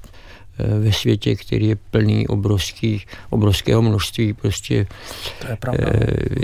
ve 0.58 0.92
světě, 0.92 1.34
který 1.34 1.66
je 1.68 1.76
plný 1.76 2.28
obrovských, 2.28 3.06
obrovského 3.30 3.82
množství 3.82 4.32
prostě 4.32 4.86
eh, 5.44 5.56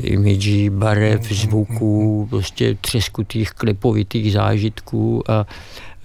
imidží, 0.03 0.71
barev, 0.71 1.21
mm, 1.21 1.27
mm, 1.27 1.37
zvuků, 1.37 2.27
prostě 2.31 2.77
třeskutých, 2.81 3.51
klipovitých 3.51 4.33
zážitků 4.33 5.31
a 5.31 5.47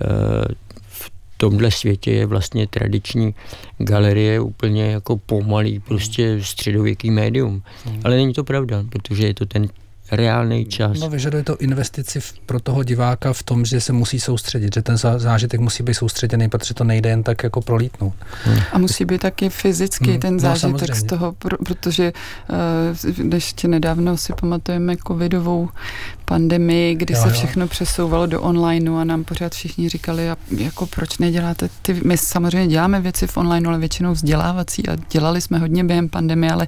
eh, 0.02 0.56
v 0.88 1.12
tomhle 1.38 1.72
světě 1.72 2.12
je 2.12 2.26
vlastně 2.26 2.68
tradiční 2.68 3.36
galerie 3.78 4.40
úplně 4.40 4.84
jako 4.84 5.18
pomalý, 5.18 5.80
prostě 5.80 6.38
středověký 6.42 7.12
médium. 7.12 7.64
Ale 8.04 8.16
není 8.16 8.34
to 8.34 8.44
pravda, 8.44 8.84
protože 8.90 9.28
je 9.28 9.34
to 9.34 9.46
ten 9.46 9.68
reálný 10.12 10.66
čas. 10.66 11.00
No, 11.00 11.10
vyžaduje 11.10 11.44
to 11.44 11.58
investici 11.58 12.20
v, 12.20 12.34
pro 12.46 12.60
toho 12.60 12.84
diváka 12.84 13.34
v 13.34 13.44
tom, 13.44 13.66
že 13.66 13.82
se 13.82 13.94
musí 13.94 14.20
soustředit, 14.20 14.74
že 14.74 14.82
ten 14.82 14.98
zážitek 14.98 15.60
musí 15.60 15.84
být 15.84 15.94
soustředěný, 15.94 16.50
protože 16.50 16.74
to 16.74 16.84
nejde 16.84 17.10
jen 17.10 17.24
tak 17.24 17.44
jako 17.44 17.62
prolítnout. 17.62 18.14
Hmm. 18.44 18.60
A 18.72 18.78
musí 18.78 19.06
být 19.06 19.22
taky 19.22 19.50
fyzicky 19.50 20.12
hmm. 20.12 20.20
ten 20.20 20.34
no, 20.34 20.40
zážitek 20.40 20.90
no, 20.90 20.96
z 20.96 21.04
toho, 21.04 21.36
protože 21.66 22.14
uh, 23.24 23.34
ještě 23.34 23.68
nedávno 23.68 24.18
si 24.18 24.34
pamatujeme 24.42 24.96
covidovou 25.08 25.70
pandemii, 26.26 26.96
kdy 26.96 27.14
jo, 27.14 27.24
se 27.24 27.30
všechno 27.30 27.64
jo. 27.64 27.68
přesouvalo 27.68 28.26
do 28.26 28.42
onlineu 28.42 28.96
a 28.96 29.04
nám 29.04 29.24
pořád 29.24 29.54
všichni 29.54 29.90
říkali, 29.90 30.28
jako 30.58 30.88
proč 30.88 31.18
neděláte 31.18 31.70
ty, 31.82 32.02
my 32.04 32.18
samozřejmě 32.18 32.68
děláme 32.68 33.02
věci 33.02 33.28
v 33.28 33.38
onlineu, 33.38 33.70
ale 33.70 33.80
většinou 33.80 34.12
vzdělávací 34.14 34.90
a 34.90 34.96
dělali 35.12 35.42
jsme 35.42 35.58
hodně 35.58 35.84
během 35.84 36.10
pandemie, 36.10 36.52
ale 36.52 36.68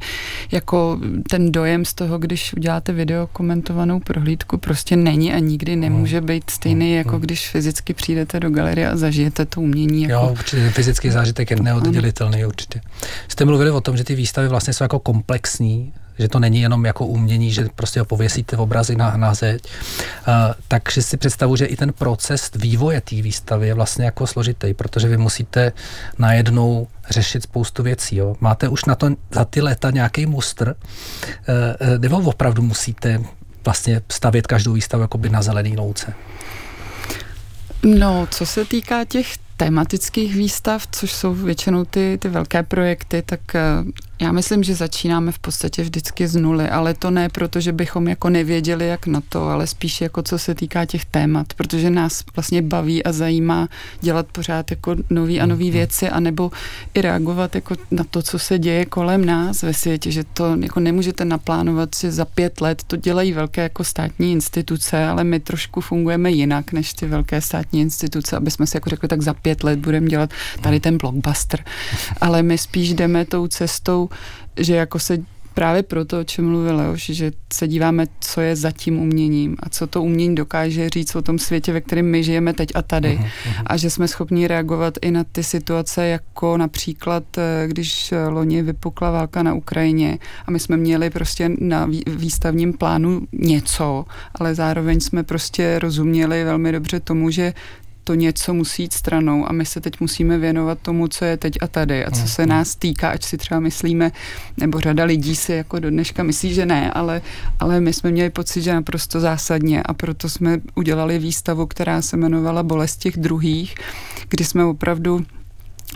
jako 0.51 0.99
ten 1.29 1.51
dojem 1.51 1.85
z 1.85 1.93
toho, 1.93 2.17
když 2.17 2.53
uděláte 2.53 2.93
video 2.93 3.28
komentovanou 3.33 3.99
prohlídku 3.99 4.57
prostě 4.57 4.95
není 4.95 5.33
a 5.33 5.39
nikdy 5.39 5.75
nemůže 5.75 6.21
být 6.21 6.49
stejný, 6.49 6.95
jako 6.95 7.19
když 7.19 7.49
fyzicky 7.49 7.93
přijdete 7.93 8.39
do 8.39 8.49
galerie 8.49 8.89
a 8.89 8.97
zažijete 8.97 9.45
to 9.45 9.61
umění. 9.61 10.01
Jako... 10.01 10.13
Jo, 10.13 10.31
určitě 10.31 10.69
fyzický 10.69 11.09
zážitek 11.09 11.51
je 11.51 11.57
neoddělitelný 11.61 12.45
určitě. 12.45 12.81
Jste 13.27 13.45
mluvili 13.45 13.71
o 13.71 13.81
tom, 13.81 13.97
že 13.97 14.03
ty 14.03 14.15
výstavy 14.15 14.47
vlastně 14.47 14.73
jsou 14.73 14.83
jako 14.83 14.99
komplexní, 14.99 15.93
že 16.19 16.27
to 16.27 16.39
není 16.39 16.61
jenom 16.61 16.85
jako 16.85 17.05
umění, 17.05 17.51
že 17.51 17.67
prostě 17.75 18.03
pověsíte 18.03 18.55
v 18.55 18.61
obrazy 18.61 18.95
na, 18.95 19.17
na 19.17 19.33
zeď. 19.33 19.63
Uh, 19.63 20.33
takže 20.67 21.01
si 21.01 21.17
představu, 21.17 21.55
že 21.55 21.65
i 21.65 21.75
ten 21.75 21.93
proces 21.93 22.51
vývoje 22.55 23.01
té 23.01 23.15
výstavy 23.15 23.67
je 23.67 23.73
vlastně 23.73 24.05
jako 24.05 24.27
složitý, 24.27 24.73
protože 24.73 25.07
vy 25.07 25.17
musíte 25.17 25.71
najednou 26.17 26.87
řešit 27.09 27.43
spoustu 27.43 27.83
věcí. 27.83 28.15
Jo. 28.15 28.35
Máte 28.39 28.67
už 28.69 28.85
na 28.85 28.95
to 28.95 29.09
za 29.31 29.45
ty 29.45 29.61
léta 29.61 29.91
nějaký 29.91 30.25
mustr, 30.25 30.75
uh, 30.75 31.97
nebo 31.97 32.17
opravdu 32.17 32.61
musíte 32.61 33.19
vlastně 33.65 34.01
stavět 34.11 34.47
každou 34.47 34.73
výstavu 34.73 35.01
jakoby 35.01 35.29
na 35.29 35.41
zelený 35.41 35.77
louce? 35.77 36.13
No, 37.83 38.27
co 38.31 38.45
se 38.45 38.65
týká 38.65 39.05
těch 39.05 39.37
tematických 39.57 40.35
výstav, 40.35 40.87
což 40.91 41.11
jsou 41.13 41.33
většinou 41.33 41.85
ty, 41.85 42.17
ty 42.21 42.29
velké 42.29 42.63
projekty, 42.63 43.21
tak 43.21 43.39
já 44.21 44.31
myslím, 44.31 44.63
že 44.63 44.75
začínáme 44.75 45.31
v 45.31 45.39
podstatě 45.39 45.81
vždycky 45.81 46.27
z 46.27 46.35
nuly, 46.35 46.69
ale 46.69 46.93
to 46.93 47.11
ne 47.11 47.29
proto, 47.29 47.59
že 47.59 47.71
bychom 47.71 48.07
jako 48.07 48.29
nevěděli, 48.29 48.87
jak 48.87 49.07
na 49.07 49.21
to, 49.29 49.47
ale 49.47 49.67
spíš 49.67 50.01
jako 50.01 50.23
co 50.23 50.39
se 50.39 50.55
týká 50.55 50.85
těch 50.85 51.05
témat, 51.05 51.53
protože 51.53 51.89
nás 51.89 52.23
vlastně 52.35 52.61
baví 52.61 53.03
a 53.03 53.11
zajímá 53.11 53.67
dělat 54.01 54.25
pořád 54.31 54.71
jako 54.71 54.95
nový 55.09 55.41
a 55.41 55.45
nový 55.45 55.65
mhm. 55.65 55.73
věci, 55.73 56.09
anebo 56.09 56.51
i 56.93 57.01
reagovat 57.01 57.55
jako 57.55 57.75
na 57.91 58.03
to, 58.03 58.21
co 58.21 58.39
se 58.39 58.59
děje 58.59 58.85
kolem 58.85 59.25
nás 59.25 59.61
ve 59.61 59.73
světě, 59.73 60.11
že 60.11 60.23
to 60.23 60.55
jako 60.59 60.79
nemůžete 60.79 61.25
naplánovat, 61.25 61.89
že 61.95 62.11
za 62.11 62.25
pět 62.25 62.61
let 62.61 62.83
to 62.87 62.95
dělají 62.95 63.33
velké 63.33 63.61
jako 63.61 63.83
státní 63.83 64.31
instituce, 64.31 65.05
ale 65.05 65.23
my 65.23 65.39
trošku 65.39 65.81
fungujeme 65.81 66.31
jinak 66.31 66.71
než 66.71 66.93
ty 66.93 67.05
velké 67.05 67.41
státní 67.41 67.81
instituce, 67.81 68.37
aby 68.37 68.51
jsme 68.51 68.67
si 68.67 68.77
jako 68.77 68.89
řekli, 68.89 69.07
tak 69.07 69.21
za 69.21 69.33
pět 69.33 69.63
let 69.63 69.79
budeme 69.79 70.07
dělat 70.07 70.29
tady 70.61 70.79
ten 70.79 70.97
blockbuster. 70.97 71.63
Ale 72.21 72.43
my 72.43 72.57
spíš 72.57 72.93
jdeme 72.93 73.25
tou 73.25 73.47
cestou 73.47 74.08
že 74.57 74.75
jako 74.75 74.99
se 74.99 75.17
právě 75.59 75.83
proto, 75.83 76.19
o 76.19 76.23
čem 76.23 76.49
mluvil 76.49 76.75
Leoš, 76.75 77.05
že 77.05 77.31
se 77.53 77.67
díváme, 77.67 78.05
co 78.19 78.41
je 78.41 78.55
za 78.55 78.71
tím 78.71 78.99
uměním 78.99 79.55
a 79.59 79.69
co 79.69 79.87
to 79.87 80.03
umění 80.03 80.35
dokáže 80.35 80.89
říct 80.89 81.15
o 81.15 81.21
tom 81.21 81.39
světě, 81.39 81.73
ve 81.73 81.81
kterém 81.81 82.05
my 82.05 82.23
žijeme 82.23 82.53
teď 82.53 82.69
a 82.75 82.81
tady. 82.81 83.09
Uh-huh, 83.09 83.23
uh-huh. 83.23 83.63
A 83.65 83.77
že 83.77 83.89
jsme 83.89 84.07
schopni 84.07 84.47
reagovat 84.47 84.93
i 85.01 85.11
na 85.11 85.23
ty 85.23 85.43
situace, 85.43 86.07
jako 86.07 86.57
například, 86.57 87.23
eh, 87.37 87.67
když 87.67 88.13
loni 88.29 88.61
vypukla 88.61 89.11
válka 89.11 89.43
na 89.43 89.53
Ukrajině 89.53 90.19
a 90.45 90.51
my 90.51 90.59
jsme 90.59 90.77
měli 90.77 91.09
prostě 91.09 91.49
na 91.59 91.89
výstavním 92.07 92.73
plánu 92.73 93.21
něco, 93.31 94.05
ale 94.35 94.55
zároveň 94.55 94.99
jsme 94.99 95.23
prostě 95.23 95.79
rozuměli 95.79 96.43
velmi 96.43 96.71
dobře 96.71 96.99
tomu, 96.99 97.29
že 97.29 97.53
to 98.09 98.13
něco 98.15 98.53
musí 98.53 98.83
jít 98.83 98.93
stranou 98.93 99.49
a 99.49 99.53
my 99.53 99.65
se 99.65 99.81
teď 99.81 99.99
musíme 99.99 100.37
věnovat 100.37 100.79
tomu, 100.81 101.07
co 101.07 101.25
je 101.25 101.37
teď 101.37 101.53
a 101.61 101.67
tady 101.67 102.05
a 102.05 102.11
co 102.11 102.27
se 102.27 102.41
mhm. 102.41 102.49
nás 102.49 102.75
týká, 102.75 103.09
ať 103.09 103.23
si 103.23 103.37
třeba 103.37 103.59
myslíme, 103.59 104.11
nebo 104.57 104.79
řada 104.79 105.03
lidí 105.03 105.35
si 105.35 105.53
jako 105.53 105.79
do 105.79 105.89
dneška 105.89 106.23
myslí, 106.23 106.53
že 106.53 106.65
ne, 106.65 106.91
ale, 106.91 107.21
ale 107.59 107.81
my 107.81 107.93
jsme 107.93 108.11
měli 108.11 108.29
pocit, 108.29 108.61
že 108.61 108.73
naprosto 108.73 109.19
zásadně 109.19 109.83
a 109.83 109.93
proto 109.93 110.29
jsme 110.29 110.59
udělali 110.75 111.19
výstavu, 111.19 111.65
která 111.65 112.01
se 112.01 112.17
jmenovala 112.17 112.63
Bolest 112.63 112.97
těch 112.97 113.17
druhých, 113.17 113.75
kdy 114.29 114.43
jsme 114.43 114.65
opravdu 114.65 115.25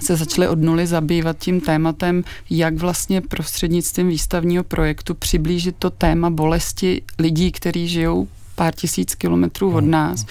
se 0.01 0.15
začali 0.15 0.47
od 0.47 0.61
nuly 0.61 0.87
zabývat 0.87 1.37
tím 1.37 1.61
tématem, 1.61 2.23
jak 2.49 2.73
vlastně 2.73 3.21
prostřednictvím 3.21 4.07
výstavního 4.07 4.63
projektu 4.63 5.13
přiblížit 5.13 5.75
to 5.79 5.89
téma 5.89 6.29
bolesti 6.29 7.01
lidí, 7.19 7.51
kteří 7.51 7.87
žijou 7.87 8.27
pár 8.55 8.73
tisíc 8.75 9.15
kilometrů 9.15 9.73
od 9.73 9.81
mhm. 9.81 9.91
nás 9.91 10.25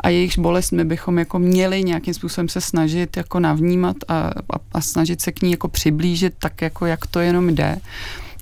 a 0.00 0.08
jejichž 0.08 0.38
bolest 0.38 0.70
my 0.70 0.84
bychom 0.84 1.18
jako 1.18 1.38
měli 1.38 1.84
nějakým 1.84 2.14
způsobem 2.14 2.48
se 2.48 2.60
snažit 2.60 3.16
jako 3.16 3.40
navnímat 3.40 3.96
a, 4.08 4.18
a, 4.28 4.58
a 4.72 4.80
snažit 4.80 5.20
se 5.20 5.32
k 5.32 5.42
ní 5.42 5.50
jako 5.50 5.68
přiblížit 5.68 6.34
tak, 6.38 6.62
jako 6.62 6.86
jak 6.86 7.06
to 7.06 7.20
jenom 7.20 7.48
jde. 7.48 7.78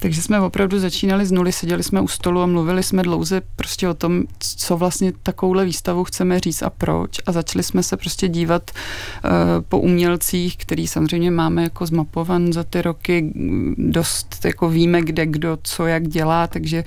Takže 0.07 0.23
jsme 0.23 0.41
opravdu 0.41 0.79
začínali 0.79 1.27
z 1.27 1.33
nuly, 1.33 1.53
seděli 1.53 1.83
jsme 1.83 2.01
u 2.01 2.09
stolu 2.09 2.41
a 2.41 2.47
mluvili 2.47 2.83
jsme 2.83 3.03
dlouze 3.03 3.43
prostě 3.57 3.89
o 3.89 3.95
tom, 3.95 4.23
co 4.39 4.77
vlastně 4.77 5.13
takovouhle 5.23 5.65
výstavu 5.65 6.05
chceme 6.05 6.41
říct 6.41 6.63
a 6.63 6.71
proč. 6.71 7.21
A 7.27 7.33
začali 7.33 7.63
jsme 7.63 7.83
se 7.83 7.97
prostě 7.97 8.29
dívat 8.29 8.71
uh, 8.71 9.31
po 9.69 9.79
umělcích, 9.79 10.57
který 10.57 10.87
samozřejmě 10.87 11.31
máme 11.31 11.63
jako 11.63 11.87
zmapovan 11.87 12.53
za 12.53 12.65
ty 12.65 12.83
roky, 12.83 13.33
dost 13.79 14.45
jako 14.45 14.69
víme, 14.69 15.03
kde 15.03 15.27
kdo 15.27 15.59
co 15.63 15.87
jak 15.87 16.09
dělá, 16.09 16.47
takže 16.47 16.85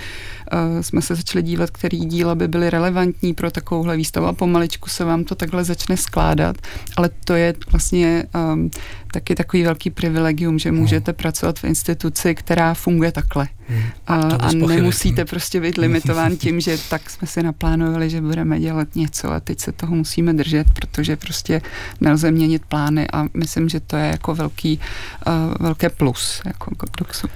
uh, 0.53 0.81
jsme 0.81 1.01
se 1.01 1.15
začali 1.15 1.43
dívat, 1.43 1.69
který 1.69 1.99
díla 1.99 2.35
by 2.35 2.47
byly 2.47 2.69
relevantní 2.69 3.33
pro 3.33 3.51
takovouhle 3.51 3.97
výstavu 3.97 4.27
a 4.27 4.33
pomaličku 4.33 4.89
se 4.89 5.05
vám 5.05 5.23
to 5.23 5.35
takhle 5.35 5.63
začne 5.63 5.97
skládat, 5.97 6.55
ale 6.97 7.09
to 7.25 7.33
je 7.33 7.53
vlastně 7.71 8.25
um, 8.53 8.71
taky 9.11 9.35
takový 9.35 9.63
velký 9.63 9.89
privilegium, 9.89 10.59
že 10.59 10.71
můžete 10.71 11.13
pracovat 11.13 11.59
v 11.59 11.63
instituci, 11.63 12.35
která 12.35 12.73
funguje 12.73 13.11
takhle. 13.11 13.47
Hmm. 13.67 13.83
A, 14.07 14.15
a 14.15 14.51
nemusíte 14.51 15.25
prostě 15.29 15.61
být 15.61 15.77
limitován 15.77 16.35
tím, 16.35 16.59
že 16.59 16.77
tak 16.89 17.09
jsme 17.09 17.27
si 17.27 17.43
naplánovali, 17.43 18.09
že 18.09 18.21
budeme 18.21 18.59
dělat 18.59 18.95
něco 18.95 19.31
a 19.31 19.39
teď 19.39 19.59
se 19.59 19.71
toho 19.71 19.95
musíme 19.95 20.33
držet, 20.33 20.67
protože 20.73 21.15
prostě 21.15 21.61
nelze 22.01 22.31
měnit 22.31 22.61
plány 22.65 23.07
a 23.13 23.25
myslím, 23.33 23.69
že 23.69 23.79
to 23.79 23.97
je 23.97 24.07
jako 24.07 24.35
velký, 24.35 24.79
uh, 25.27 25.33
velké 25.59 25.89
plus 25.89 26.41
jako 26.45 26.71
Godoxu. 26.75 27.27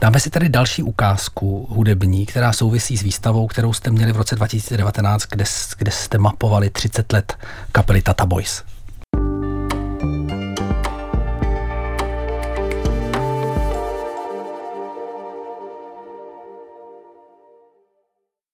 Dáme 0.00 0.20
si 0.20 0.30
tady 0.30 0.48
další 0.48 0.82
ukázku 0.82 1.66
hudební, 1.70 2.26
která 2.26 2.52
souvisí 2.52 2.96
s 2.96 3.02
výstavou, 3.02 3.46
kterou 3.46 3.72
jste 3.72 3.90
měli 3.90 4.12
v 4.12 4.16
roce 4.16 4.36
2019, 4.36 5.26
kde, 5.30 5.44
kde 5.78 5.90
jste 5.90 6.18
mapovali 6.18 6.70
30 6.70 7.12
let 7.12 7.38
kapely 7.72 8.02
Tata 8.02 8.26
Boys. 8.26 8.62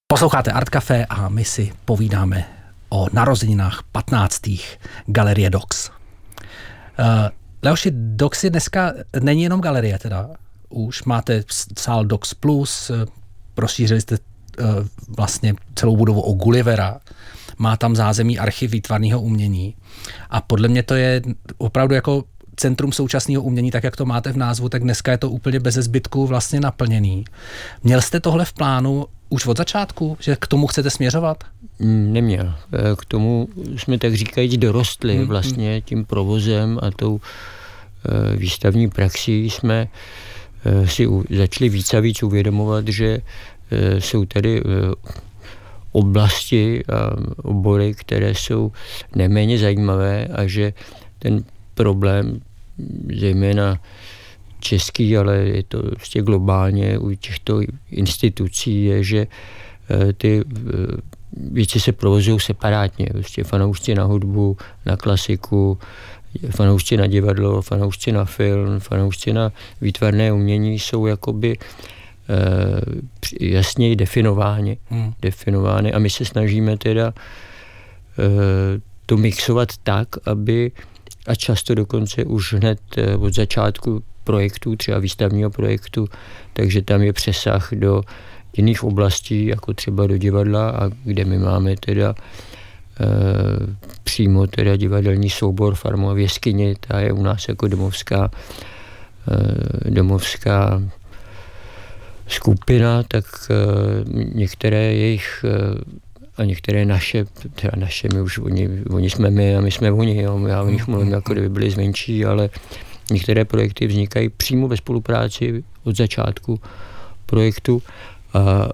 Posloucháte 0.09 0.53
Art 0.53 0.69
Café 0.69 1.07
a 1.07 1.29
my 1.29 1.45
si 1.45 1.73
povídáme 1.85 2.45
o 2.89 3.07
narozeninách 3.13 3.83
15. 3.93 4.41
Galerie 5.07 5.51
Dox. 5.51 5.91
Uh, 5.91 7.05
Leoši, 7.63 7.91
Dox 7.95 8.45
je 8.45 8.51
dneska 8.51 8.93
není 9.21 9.43
jenom 9.43 9.61
galerie 9.61 9.99
teda. 9.99 10.31
Už 10.69 11.05
máte 11.05 11.43
sál 11.79 12.05
Dox 12.05 12.35
Plus, 12.35 12.91
rozšířili 13.57 14.01
jste 14.01 14.19
uh, 14.19 14.67
vlastně 15.17 15.55
celou 15.75 15.97
budovu 15.97 16.21
o 16.21 16.33
Gullivera, 16.33 17.01
má 17.59 17.77
tam 17.77 17.97
zázemí 17.97 18.39
archiv 18.39 18.71
výtvarného 18.71 19.21
umění 19.21 19.75
a 20.31 20.41
podle 20.41 20.69
mě 20.69 20.83
to 20.83 20.95
je 20.95 21.23
opravdu 21.59 21.95
jako 21.95 22.25
centrum 22.57 22.93
současného 22.93 23.43
umění, 23.43 23.71
tak 23.71 23.85
jak 23.85 23.97
to 23.97 24.07
máte 24.07 24.33
v 24.33 24.37
názvu, 24.37 24.69
tak 24.69 24.83
dneska 24.83 25.13
je 25.13 25.19
to 25.19 25.31
úplně 25.31 25.61
bez 25.61 25.75
zbytku 25.75 26.27
vlastně 26.27 26.61
naplněný. 26.61 27.25
Měl 27.83 28.01
jste 28.01 28.21
tohle 28.21 28.45
v 28.45 28.53
plánu 28.53 29.07
už 29.29 29.47
od 29.47 29.57
začátku, 29.57 30.17
že 30.21 30.37
k 30.41 30.47
tomu 30.47 30.67
chcete 30.67 30.91
směřovat? 30.91 31.45
Mm, 31.79 32.13
neměl. 32.13 32.55
E, 32.73 32.97
k 32.97 33.05
tomu 33.05 33.49
jsme 33.77 33.99
tak 33.99 34.15
říkajíc 34.15 34.57
dorostli 34.57 35.17
hmm, 35.17 35.27
vlastně 35.27 35.81
tím 35.81 36.05
provozem 36.05 36.79
a 36.83 36.91
tou 36.91 37.21
e, 37.21 38.37
výstavní 38.37 38.91
praxí 38.91 39.51
jsme 39.51 39.89
e, 40.65 40.89
si 40.89 41.09
začali 41.31 41.69
víc 41.69 41.95
a 41.95 42.01
víc 42.01 42.23
uvědomovat, 42.23 42.89
že 42.89 43.19
jsou 43.99 44.25
tady 44.25 44.63
oblasti 45.93 46.85
a 46.85 47.11
obory, 47.43 47.95
které 47.95 48.35
jsou 48.35 48.73
neméně 49.15 49.59
zajímavé 49.59 50.27
a 50.27 50.47
že 50.47 50.73
ten 51.19 51.45
problém, 51.75 52.41
zejména 53.21 53.79
český, 54.61 55.17
ale 55.17 55.37
je 55.37 55.63
to 55.63 55.83
prostě 55.83 56.23
globálně 56.23 56.99
u 56.99 57.15
těchto 57.15 57.61
institucí, 57.91 58.85
je, 58.85 59.05
že 59.05 59.27
eh, 59.27 60.13
ty 60.13 60.41
eh, 60.41 60.73
věci 61.51 61.81
se 61.81 61.93
provozují 61.93 62.41
separátně. 62.41 63.07
Prostě 63.13 63.45
fanoušci 63.45 63.95
na 63.95 64.05
hudbu, 64.05 64.57
na 64.87 64.97
klasiku, 64.97 65.79
fanoušci 66.51 66.97
na 66.97 67.07
divadlo, 67.07 67.63
fanoušci 67.63 68.13
na 68.13 68.25
film, 68.25 68.81
fanoušci 68.81 69.33
na 69.33 69.53
výtvarné 69.81 70.33
umění 70.33 70.79
jsou 70.79 71.07
jakoby 71.07 71.59
eh, 71.59 72.81
jasněji 73.41 73.97
definovány, 73.97 74.79
hmm. 74.91 75.13
definovány 75.23 75.93
a 75.93 75.99
my 75.99 76.11
se 76.11 76.25
snažíme 76.25 76.77
teda 76.77 77.15
to 79.07 79.17
mixovat 79.17 79.69
tak, 79.83 80.09
aby 80.25 80.73
a 81.27 81.35
často 81.35 81.75
dokonce 81.75 82.25
už 82.25 82.53
hned 82.53 82.79
od 83.19 83.35
začátku 83.35 84.03
projektů, 84.25 84.77
třeba 84.77 84.99
výstavního 84.99 85.51
projektu, 85.51 86.09
takže 86.53 86.83
tam 86.83 87.03
je 87.03 87.13
přesah 87.13 87.69
do 87.73 88.03
jiných 88.57 88.85
oblastí, 88.85 89.47
jako 89.47 89.75
třeba 89.75 90.07
do 90.07 90.19
divadla, 90.19 90.71
a 90.71 90.91
kde 91.05 91.25
my 91.25 91.39
máme 91.39 91.77
teda 91.77 92.15
e, 92.15 93.07
přímo 94.05 94.47
teda 94.47 94.77
divadelní 94.77 95.31
soubor 95.31 95.75
Farmova 95.75 96.15
v 96.15 96.19
jeskyni, 96.19 96.77
ta 96.81 97.01
je 97.01 97.13
u 97.13 97.23
nás 97.23 97.49
jako 97.49 97.69
domovská, 97.69 98.31
e, 99.31 99.91
domovská 99.91 100.83
skupina, 102.29 103.03
tak 103.03 103.25
e, 103.51 103.55
některé 104.35 104.95
jejich 104.95 105.45
e, 105.45 105.51
a 106.37 106.45
některé 106.45 106.85
naše, 106.85 107.25
teda 107.55 107.73
naše, 107.77 108.09
my 108.15 108.21
už 108.21 108.39
oni, 108.39 108.69
oni 108.91 109.11
jsme 109.11 109.31
my 109.31 109.57
a 109.57 109.61
my 109.61 109.71
jsme 109.71 109.93
oni, 109.93 110.23
jo, 110.23 110.47
já 110.47 110.63
o 110.63 110.69
nich 110.69 110.87
mluvím, 110.87 111.13
jako 111.13 111.33
kdyby 111.33 111.49
byli 111.49 111.71
zmenší, 111.71 112.25
ale 112.25 112.51
Některé 113.11 113.45
projekty 113.45 113.87
vznikají 113.87 114.29
přímo 114.29 114.69
ve 114.69 114.77
spolupráci 114.77 115.65
od 115.85 115.97
začátku 115.97 116.61
projektu 117.27 117.83
a 118.35 118.69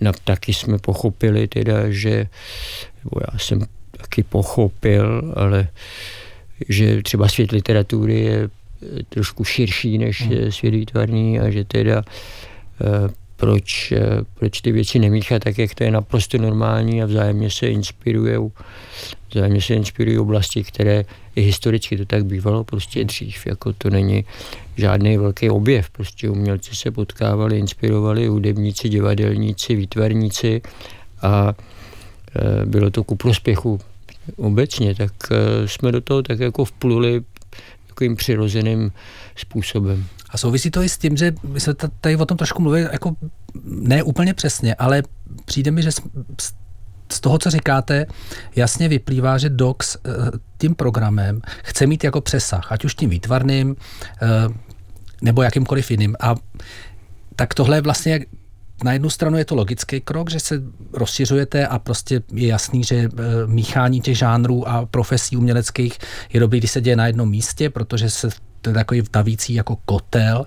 na, 0.00 0.12
taky 0.24 0.54
jsme 0.54 0.78
pochopili 0.78 1.48
teda, 1.48 1.90
že, 1.90 2.26
nebo 3.04 3.20
já 3.32 3.38
jsem 3.38 3.66
taky 3.90 4.22
pochopil, 4.22 5.32
ale 5.36 5.68
že 6.68 7.02
třeba 7.02 7.28
svět 7.28 7.52
literatury 7.52 8.20
je 8.20 8.48
trošku 9.08 9.44
širší 9.44 9.98
než 9.98 10.22
hmm. 10.22 10.52
svět 10.52 10.70
výtvarný 10.70 11.40
a 11.40 11.50
že 11.50 11.64
teda 11.64 12.04
eh, 12.80 13.12
proč, 13.42 13.92
eh, 13.92 14.00
proč 14.34 14.60
ty 14.60 14.72
věci 14.72 14.98
nemíchat 14.98 15.42
tak, 15.44 15.58
jak 15.58 15.74
to 15.74 15.84
je 15.84 15.90
naprosto 15.90 16.38
normální 16.38 17.02
a 17.02 17.06
vzájemně 17.06 17.50
se 17.50 17.66
inspirují 17.66 18.50
vzájemně 19.34 19.60
se 19.60 19.74
inspirují 19.74 20.18
oblasti, 20.18 20.64
které 20.64 21.04
i 21.36 21.42
historicky 21.42 21.96
to 21.96 22.04
tak 22.04 22.24
bývalo. 22.24 22.64
Prostě 22.64 23.04
dřív, 23.04 23.46
jako 23.46 23.72
to 23.72 23.90
není 23.90 24.24
žádný 24.76 25.16
velký 25.16 25.50
objev, 25.50 25.90
prostě 25.90 26.30
umělci 26.30 26.76
se 26.76 26.90
potkávali, 26.90 27.58
inspirovali, 27.58 28.26
hudebníci, 28.26 28.88
divadelníci, 28.88 29.74
výtvarníci 29.74 30.62
a 31.22 31.54
e, 32.36 32.66
bylo 32.66 32.90
to 32.90 33.04
ku 33.04 33.16
prospěchu. 33.16 33.80
Obecně, 34.36 34.94
tak 34.94 35.12
e, 35.30 35.68
jsme 35.68 35.92
do 35.92 36.00
toho 36.00 36.22
tak 36.22 36.40
jako 36.40 36.64
vpluli 36.64 37.22
takovým 37.86 38.16
přirozeným 38.16 38.92
způsobem. 39.36 40.06
A 40.32 40.38
souvisí 40.38 40.70
to 40.70 40.82
i 40.82 40.88
s 40.88 40.98
tím, 40.98 41.16
že 41.16 41.32
my 41.42 41.60
jsme 41.60 41.74
tady 42.00 42.16
o 42.16 42.26
tom 42.26 42.36
trošku 42.36 42.62
mluvili, 42.62 42.88
jako 42.92 43.16
ne 43.64 44.02
úplně 44.02 44.34
přesně, 44.34 44.74
ale 44.74 45.02
přijde 45.44 45.70
mi, 45.70 45.82
že 45.82 45.90
z 47.12 47.20
toho, 47.20 47.38
co 47.38 47.50
říkáte, 47.50 48.06
jasně 48.56 48.88
vyplývá, 48.88 49.38
že 49.38 49.48
Docs 49.48 49.96
eh, 49.96 50.10
tím 50.58 50.74
programem 50.74 51.40
chce 51.62 51.86
mít 51.86 52.04
jako 52.04 52.20
přesah, 52.20 52.72
ať 52.72 52.84
už 52.84 52.94
tím 52.94 53.10
výtvarným 53.10 53.76
eh, 54.22 54.26
nebo 55.22 55.42
jakýmkoliv 55.42 55.90
jiným. 55.90 56.16
A 56.20 56.34
tak 57.36 57.54
tohle 57.54 57.76
je 57.76 57.80
vlastně 57.80 58.20
na 58.84 58.92
jednu 58.92 59.10
stranu 59.10 59.38
je 59.38 59.44
to 59.44 59.54
logický 59.54 60.00
krok, 60.00 60.30
že 60.30 60.40
se 60.40 60.62
rozšiřujete 60.92 61.66
a 61.66 61.78
prostě 61.78 62.22
je 62.32 62.48
jasný, 62.48 62.84
že 62.84 62.96
eh, 62.96 63.08
míchání 63.46 64.00
těch 64.00 64.18
žánrů 64.18 64.68
a 64.68 64.86
profesí 64.86 65.36
uměleckých 65.36 65.98
je 66.32 66.40
dobrý, 66.40 66.58
když 66.58 66.70
se 66.70 66.80
děje 66.80 66.96
na 66.96 67.06
jednom 67.06 67.30
místě, 67.30 67.70
protože 67.70 68.10
se 68.10 68.28
to 68.62 68.70
je 68.70 68.74
takový 68.74 69.00
vtavící 69.00 69.54
jako 69.54 69.76
kotel. 69.84 70.46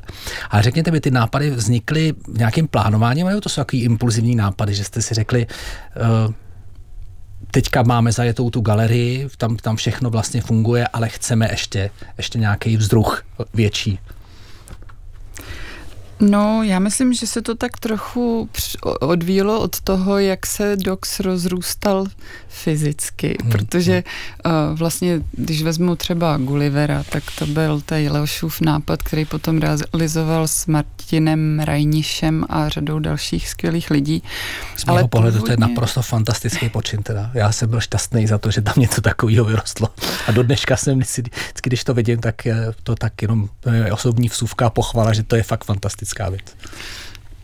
A 0.50 0.62
řekněte 0.62 0.92
mi, 0.92 1.00
ty 1.00 1.12
nápady 1.12 1.50
vznikly 1.50 2.14
v 2.28 2.38
nějakým 2.38 2.68
plánováním, 2.68 3.28
nebo 3.28 3.42
to 3.42 3.50
jsou 3.50 3.62
takový 3.62 3.84
impulzivní 3.84 4.36
nápady, 4.36 4.74
že 4.74 4.84
jste 4.84 5.02
si 5.02 5.14
řekli, 5.14 5.48
uh, 6.28 6.34
teďka 7.52 7.84
máme 7.84 8.12
zajetou 8.12 8.50
tu 8.50 8.62
galerii, 8.62 9.28
tam, 9.38 9.58
tam 9.58 9.76
všechno 9.76 10.10
vlastně 10.10 10.42
funguje, 10.42 10.88
ale 10.88 11.10
chceme 11.10 11.48
ještě, 11.52 11.90
ještě 12.18 12.40
nějaký 12.40 12.78
vzruch 12.78 13.24
větší. 13.54 14.00
No, 16.20 16.64
já 16.64 16.80
myslím, 16.80 17.14
že 17.14 17.28
se 17.28 17.42
to 17.42 17.56
tak 17.56 17.80
trochu 17.80 18.50
odvíjelo 19.00 19.60
od 19.60 19.82
toho, 19.82 20.20
jak 20.20 20.46
se 20.46 20.76
Dox 20.76 21.20
rozrůstal 21.20 22.06
fyzicky, 22.48 23.38
hmm. 23.42 23.52
protože 23.52 24.04
uh, 24.46 24.52
vlastně, 24.78 25.22
když 25.32 25.64
vezmu 25.64 25.96
třeba 25.96 26.38
Gullivera, 26.38 27.04
tak 27.10 27.24
to 27.40 27.46
byl 27.46 27.82
ten 27.82 28.12
Leošův 28.12 28.62
nápad, 28.62 29.04
který 29.04 29.26
potom 29.26 29.60
realizoval 29.60 30.48
s 30.48 30.66
Martinem 30.66 31.60
Rajnišem 31.60 32.46
a 32.50 32.70
řadou 32.70 33.00
dalších 33.00 33.50
skvělých 33.50 33.92
lidí. 33.92 34.24
Z 34.76 34.86
mého 34.86 35.08
pohledu 35.08 35.38
původně... 35.38 35.56
to 35.58 35.64
je 35.64 35.68
naprosto 35.68 36.02
fantastický 36.02 36.70
počin 36.70 37.04
teda. 37.04 37.32
Já 37.34 37.52
jsem 37.52 37.70
byl 37.70 37.82
šťastný 37.82 38.28
za 38.28 38.38
to, 38.38 38.52
že 38.52 38.62
tam 38.62 38.74
něco 38.78 39.02
takového 39.02 39.46
vyrostlo. 39.46 39.90
A 40.28 40.32
do 40.32 40.44
dneška 40.44 40.78
jsem, 40.78 41.00
vždycky, 41.00 41.32
když 41.64 41.84
to 41.84 41.94
vidím, 41.94 42.20
tak 42.20 42.36
to 42.84 42.96
tak 42.96 43.22
jenom 43.22 43.50
je 43.72 43.94
osobní 43.94 44.30
vsuvka 44.30 44.70
pochvala, 44.70 45.14
že 45.14 45.24
to 45.24 45.36
je 45.36 45.44
fakt 45.44 45.66
fantastické 45.66 46.05
fantastická 46.06 46.30
věc. 46.30 46.56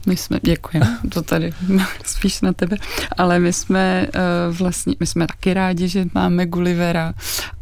My 0.06 0.18
jsme, 0.18 0.40
děkujeme, 0.44 0.98
to 1.10 1.22
tady 1.22 1.54
spíš 2.06 2.42
na 2.42 2.54
tebe, 2.54 2.78
ale 3.18 3.40
my 3.40 3.54
jsme 3.54 4.08
uh, 4.08 4.58
vlastně, 4.58 4.96
my 5.00 5.08
jsme 5.08 5.28
taky 5.28 5.54
rádi, 5.54 5.88
že 5.88 6.06
máme 6.14 6.46
Gullivera, 6.46 7.14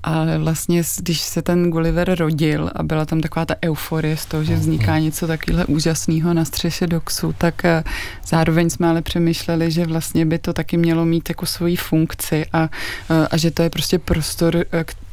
ale 0.04 0.38
vlastně, 0.38 0.84
když 1.00 1.22
se 1.22 1.42
ten 1.42 1.70
Gulliver 1.70 2.16
rodil 2.16 2.72
a 2.76 2.84
byla 2.84 3.06
tam 3.06 3.22
taková 3.22 3.46
ta 3.46 3.56
euforie 3.66 4.18
z 4.18 4.26
toho, 4.26 4.44
že 4.44 4.56
vzniká 4.56 5.00
něco 5.00 5.28
takového 5.28 5.66
úžasného 5.68 6.34
na 6.34 6.46
střeše 6.46 6.88
doxu, 6.88 7.36
tak 7.38 7.62
uh, 7.64 7.92
zároveň 8.28 8.70
jsme 8.70 8.88
ale 8.88 9.02
přemýšleli, 9.02 9.72
že 9.72 9.86
vlastně 9.86 10.26
by 10.26 10.40
to 10.40 10.54
taky 10.54 10.78
mělo 10.78 11.06
mít 11.06 11.30
jako 11.30 11.46
svoji 11.46 11.76
funkci 11.76 12.46
a, 12.54 12.62
uh, 12.62 13.28
a 13.32 13.38
že 13.38 13.52
to 13.52 13.64
je 13.64 13.70
prostě 13.70 14.00
prostor, 14.00 14.66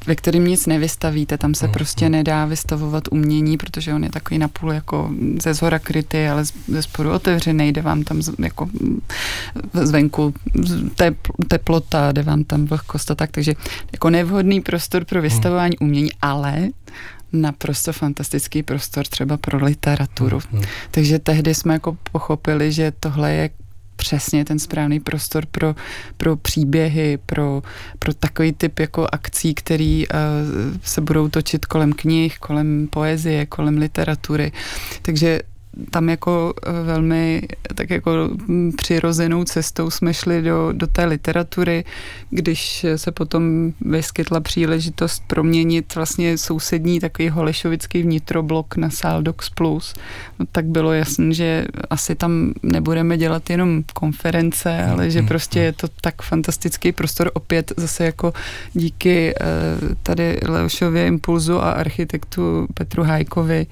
ve 0.07 0.14
kterým 0.14 0.47
nic 0.47 0.66
nevystavíte, 0.66 1.38
tam 1.38 1.55
se 1.55 1.66
mm, 1.66 1.73
prostě 1.73 2.09
nedá 2.09 2.45
vystavovat 2.45 3.05
umění, 3.11 3.57
protože 3.57 3.95
on 3.95 4.05
je 4.05 4.11
takový 4.11 4.38
napůl 4.38 4.73
jako 4.73 5.11
ze 5.42 5.55
zhora 5.55 5.79
krytý, 5.79 6.27
ale 6.27 6.45
ze 6.69 6.83
sporu 6.83 7.11
otevřený, 7.12 7.73
jde 7.73 7.83
vám 7.83 8.03
tam 8.03 8.23
z, 8.23 8.33
jako 8.38 8.69
zvenku 9.73 10.35
teplota, 11.49 12.12
jde 12.12 12.23
vám 12.23 12.45
tam 12.45 12.64
vlhkost 12.64 13.11
a 13.11 13.14
tak, 13.14 13.31
takže 13.31 13.55
jako 13.92 14.11
nevhodný 14.11 14.61
prostor 14.61 15.05
pro 15.05 15.23
vystavování 15.23 15.77
mm. 15.81 15.87
umění, 15.87 16.11
ale 16.23 16.69
naprosto 17.33 17.92
fantastický 17.92 18.62
prostor 18.62 19.07
třeba 19.07 19.37
pro 19.37 19.64
literaturu. 19.64 20.40
Mm. 20.53 20.62
Takže 20.90 21.19
tehdy 21.19 21.55
jsme 21.55 21.73
jako 21.73 21.97
pochopili, 22.12 22.73
že 22.73 22.92
tohle 23.01 23.33
je 23.33 23.51
přesně 23.97 24.45
ten 24.45 24.59
správný 24.59 25.01
prostor 25.01 25.47
pro, 25.47 25.75
pro 26.17 26.37
příběhy, 26.37 27.19
pro, 27.27 27.63
pro 27.99 28.15
takový 28.15 28.53
typ 28.53 28.79
jako 28.79 29.07
akcí, 29.13 29.55
který 29.55 30.09
uh, 30.09 30.15
se 30.83 31.01
budou 31.01 31.29
točit 31.29 31.67
kolem 31.67 31.93
knih, 31.93 32.39
kolem 32.39 32.89
poezie, 32.91 33.47
kolem 33.47 33.79
literatury. 33.79 34.53
Takže 35.03 35.41
tam 35.91 36.09
jako 36.09 36.55
velmi 36.85 37.43
tak 37.75 37.91
jako 37.91 38.11
přirozenou 38.77 39.45
cestou 39.45 39.91
jsme 39.91 40.15
šli 40.15 40.43
do, 40.43 40.73
do 40.73 40.87
té 40.87 41.05
literatury, 41.05 41.85
když 42.31 42.87
se 42.97 43.12
potom 43.12 43.73
vyskytla 43.81 44.41
příležitost 44.41 45.23
proměnit 45.27 45.95
vlastně 45.95 46.39
sousední 46.39 47.01
takový 47.01 47.29
holešovický 47.29 48.03
vnitroblok 48.03 48.77
na 48.77 48.91
Saldox 48.91 49.51
Plus, 49.51 49.95
no, 50.39 50.47
tak 50.53 50.65
bylo 50.65 50.93
jasné, 50.93 51.35
že 51.35 51.67
asi 51.91 52.15
tam 52.15 52.53
nebudeme 52.62 53.19
dělat 53.19 53.51
jenom 53.51 53.83
konference, 53.95 54.85
ale 54.85 55.11
že 55.11 55.23
prostě 55.23 55.61
je 55.61 55.73
to 55.73 55.89
tak 56.01 56.23
fantastický 56.23 56.93
prostor 56.93 57.31
opět 57.35 57.73
zase 57.77 58.05
jako 58.05 58.33
díky 58.73 59.35
eh, 59.41 59.45
tady 60.03 60.41
Leošově 60.49 61.07
impulzu 61.07 61.59
a 61.59 61.71
architektu 61.71 62.67
Petru 62.75 63.03
Hajkovi 63.03 63.67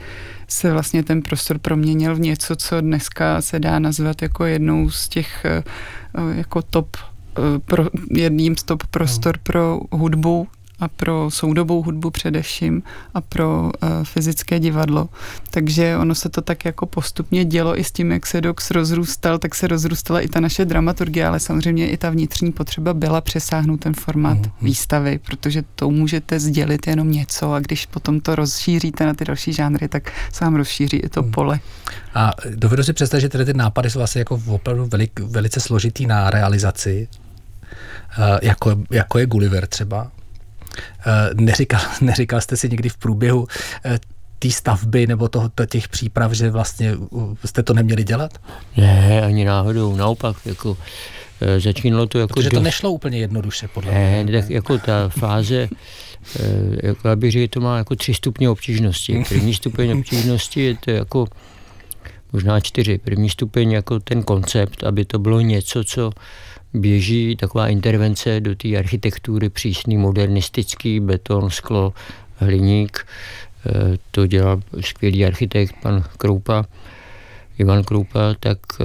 se 0.49 0.73
vlastně 0.73 1.03
ten 1.03 1.23
prostor 1.23 1.59
proměnil 1.59 2.15
v 2.15 2.21
něco, 2.21 2.57
co 2.57 2.81
dneska 2.81 3.41
se 3.41 3.59
dá 3.59 3.79
nazvat 3.79 4.23
jako 4.23 4.45
jednou 4.45 4.91
z 4.91 5.09
těch 5.09 5.45
eh, 5.45 5.63
jako 6.35 6.63
top 6.63 6.97
pro, 7.65 7.87
jedním 8.11 8.57
z 8.57 8.63
top 8.63 8.87
prostor 8.87 9.39
pro 9.39 9.81
hudbu 9.93 10.49
a 10.81 10.89
pro 10.89 11.31
soudobou 11.31 11.83
hudbu 11.83 12.11
především 12.11 12.83
a 13.15 13.21
pro 13.21 13.63
uh, 13.63 13.71
fyzické 14.05 14.61
divadlo. 14.61 15.09
Takže 15.51 15.97
ono 15.97 16.15
se 16.15 16.29
to 16.29 16.43
tak 16.43 16.65
jako 16.65 16.87
postupně 16.87 17.45
dělo 17.45 17.81
i 17.81 17.85
s 17.85 17.93
tím, 17.93 18.13
jak 18.13 18.27
se 18.27 18.41
Dox 18.41 18.71
rozrůstal, 18.71 19.39
tak 19.39 19.55
se 19.55 19.67
rozrůstala 19.67 20.21
i 20.21 20.29
ta 20.29 20.41
naše 20.41 20.65
dramaturgie, 20.65 21.27
ale 21.27 21.41
samozřejmě 21.41 21.91
i 21.91 21.97
ta 21.97 22.11
vnitřní 22.11 22.53
potřeba 22.53 22.95
byla 22.95 23.21
přesáhnout 23.21 23.81
ten 23.81 23.95
formát 23.95 24.39
mm-hmm. 24.39 24.53
výstavy, 24.63 25.21
protože 25.27 25.63
to 25.75 25.91
můžete 25.91 26.41
sdělit 26.41 26.87
jenom 26.87 27.11
něco 27.11 27.53
a 27.53 27.61
když 27.61 27.87
potom 27.87 28.21
to 28.21 28.35
rozšíříte 28.35 29.07
na 29.07 29.15
ty 29.15 29.25
další 29.25 29.53
žánry, 29.53 29.89
tak 29.89 30.13
se 30.33 30.45
vám 30.45 30.55
rozšíří 30.55 30.97
i 30.97 31.09
to 31.09 31.23
mm. 31.23 31.31
pole. 31.31 31.61
A 32.15 32.33
dovedu 32.55 32.83
si 32.83 32.93
představit, 32.93 33.21
že 33.21 33.29
tedy 33.29 33.45
ty 33.45 33.55
nápady 33.55 33.91
jsou 33.91 33.99
vlastně 33.99 34.19
jako 34.19 34.43
opravdu 34.47 34.87
velik, 34.87 35.21
velice 35.21 35.61
složitý 35.61 36.07
na 36.07 36.31
realizaci, 36.31 37.09
uh, 38.19 38.25
jako, 38.43 38.77
jako 38.91 39.19
je 39.19 39.27
Gulliver 39.27 39.67
třeba, 39.67 40.11
neříkal, 41.35 41.81
neříkal 42.01 42.41
jste 42.41 42.57
si 42.57 42.69
někdy 42.69 42.89
v 42.89 42.97
průběhu 42.97 43.47
eh, 43.85 43.99
té 44.39 44.51
stavby 44.51 45.07
nebo 45.07 45.29
toho, 45.29 45.51
těch 45.69 45.89
příprav, 45.89 46.33
že 46.33 46.51
vlastně 46.51 46.95
jste 47.45 47.63
to 47.63 47.75
neměli 47.75 48.05
dělat? 48.05 48.39
Ne, 48.77 49.23
ani 49.23 49.45
náhodou, 49.45 49.97
naopak, 49.97 50.37
jako 50.45 50.77
eh, 51.41 51.61
začínalo 51.61 52.07
to 52.07 52.19
jako... 52.19 52.35
Protože 52.35 52.51
to 52.51 52.61
nešlo 52.61 52.91
úplně 52.91 53.19
jednoduše, 53.19 53.69
podle 53.69 53.93
mě. 53.93 54.25
Ne, 54.25 54.41
tak 54.41 54.51
jako 54.51 54.79
ta 54.79 55.09
fáze, 55.09 55.69
jako 56.83 57.09
já 57.09 57.17
bych 57.17 57.33
řekl, 57.33 57.53
to 57.53 57.61
má 57.61 57.79
jako 57.79 57.97
tři 57.97 58.15
stupně 58.15 58.51
obtížnosti. 58.51 59.25
První 59.29 59.55
stupeň 59.55 59.99
obtížnosti 59.99 60.61
je 60.61 60.77
to 60.77 60.91
jako 60.91 61.27
možná 62.33 62.61
čtyři. 62.61 62.99
První 62.99 63.31
stupeň 63.31 63.73
jako 63.73 64.01
ten 64.01 64.23
koncept, 64.23 64.85
aby 64.85 65.05
to 65.05 65.19
bylo 65.19 65.41
něco, 65.41 65.85
co 65.85 66.13
běží 66.75 67.37
taková 67.37 67.69
intervence 67.69 68.41
do 68.41 68.55
té 68.55 68.77
architektury 68.77 69.49
přísný, 69.49 69.97
modernistický, 69.97 71.01
beton, 71.01 71.51
sklo, 71.51 71.93
hliník. 72.37 73.07
E, 73.67 73.99
to 74.11 74.27
dělal 74.27 74.63
skvělý 74.81 75.27
architekt, 75.27 75.75
pan 75.83 76.05
Kroupa, 76.17 76.65
Ivan 77.59 77.85
Kroupa, 77.85 78.35
tak 78.41 78.59
e, 78.81 78.85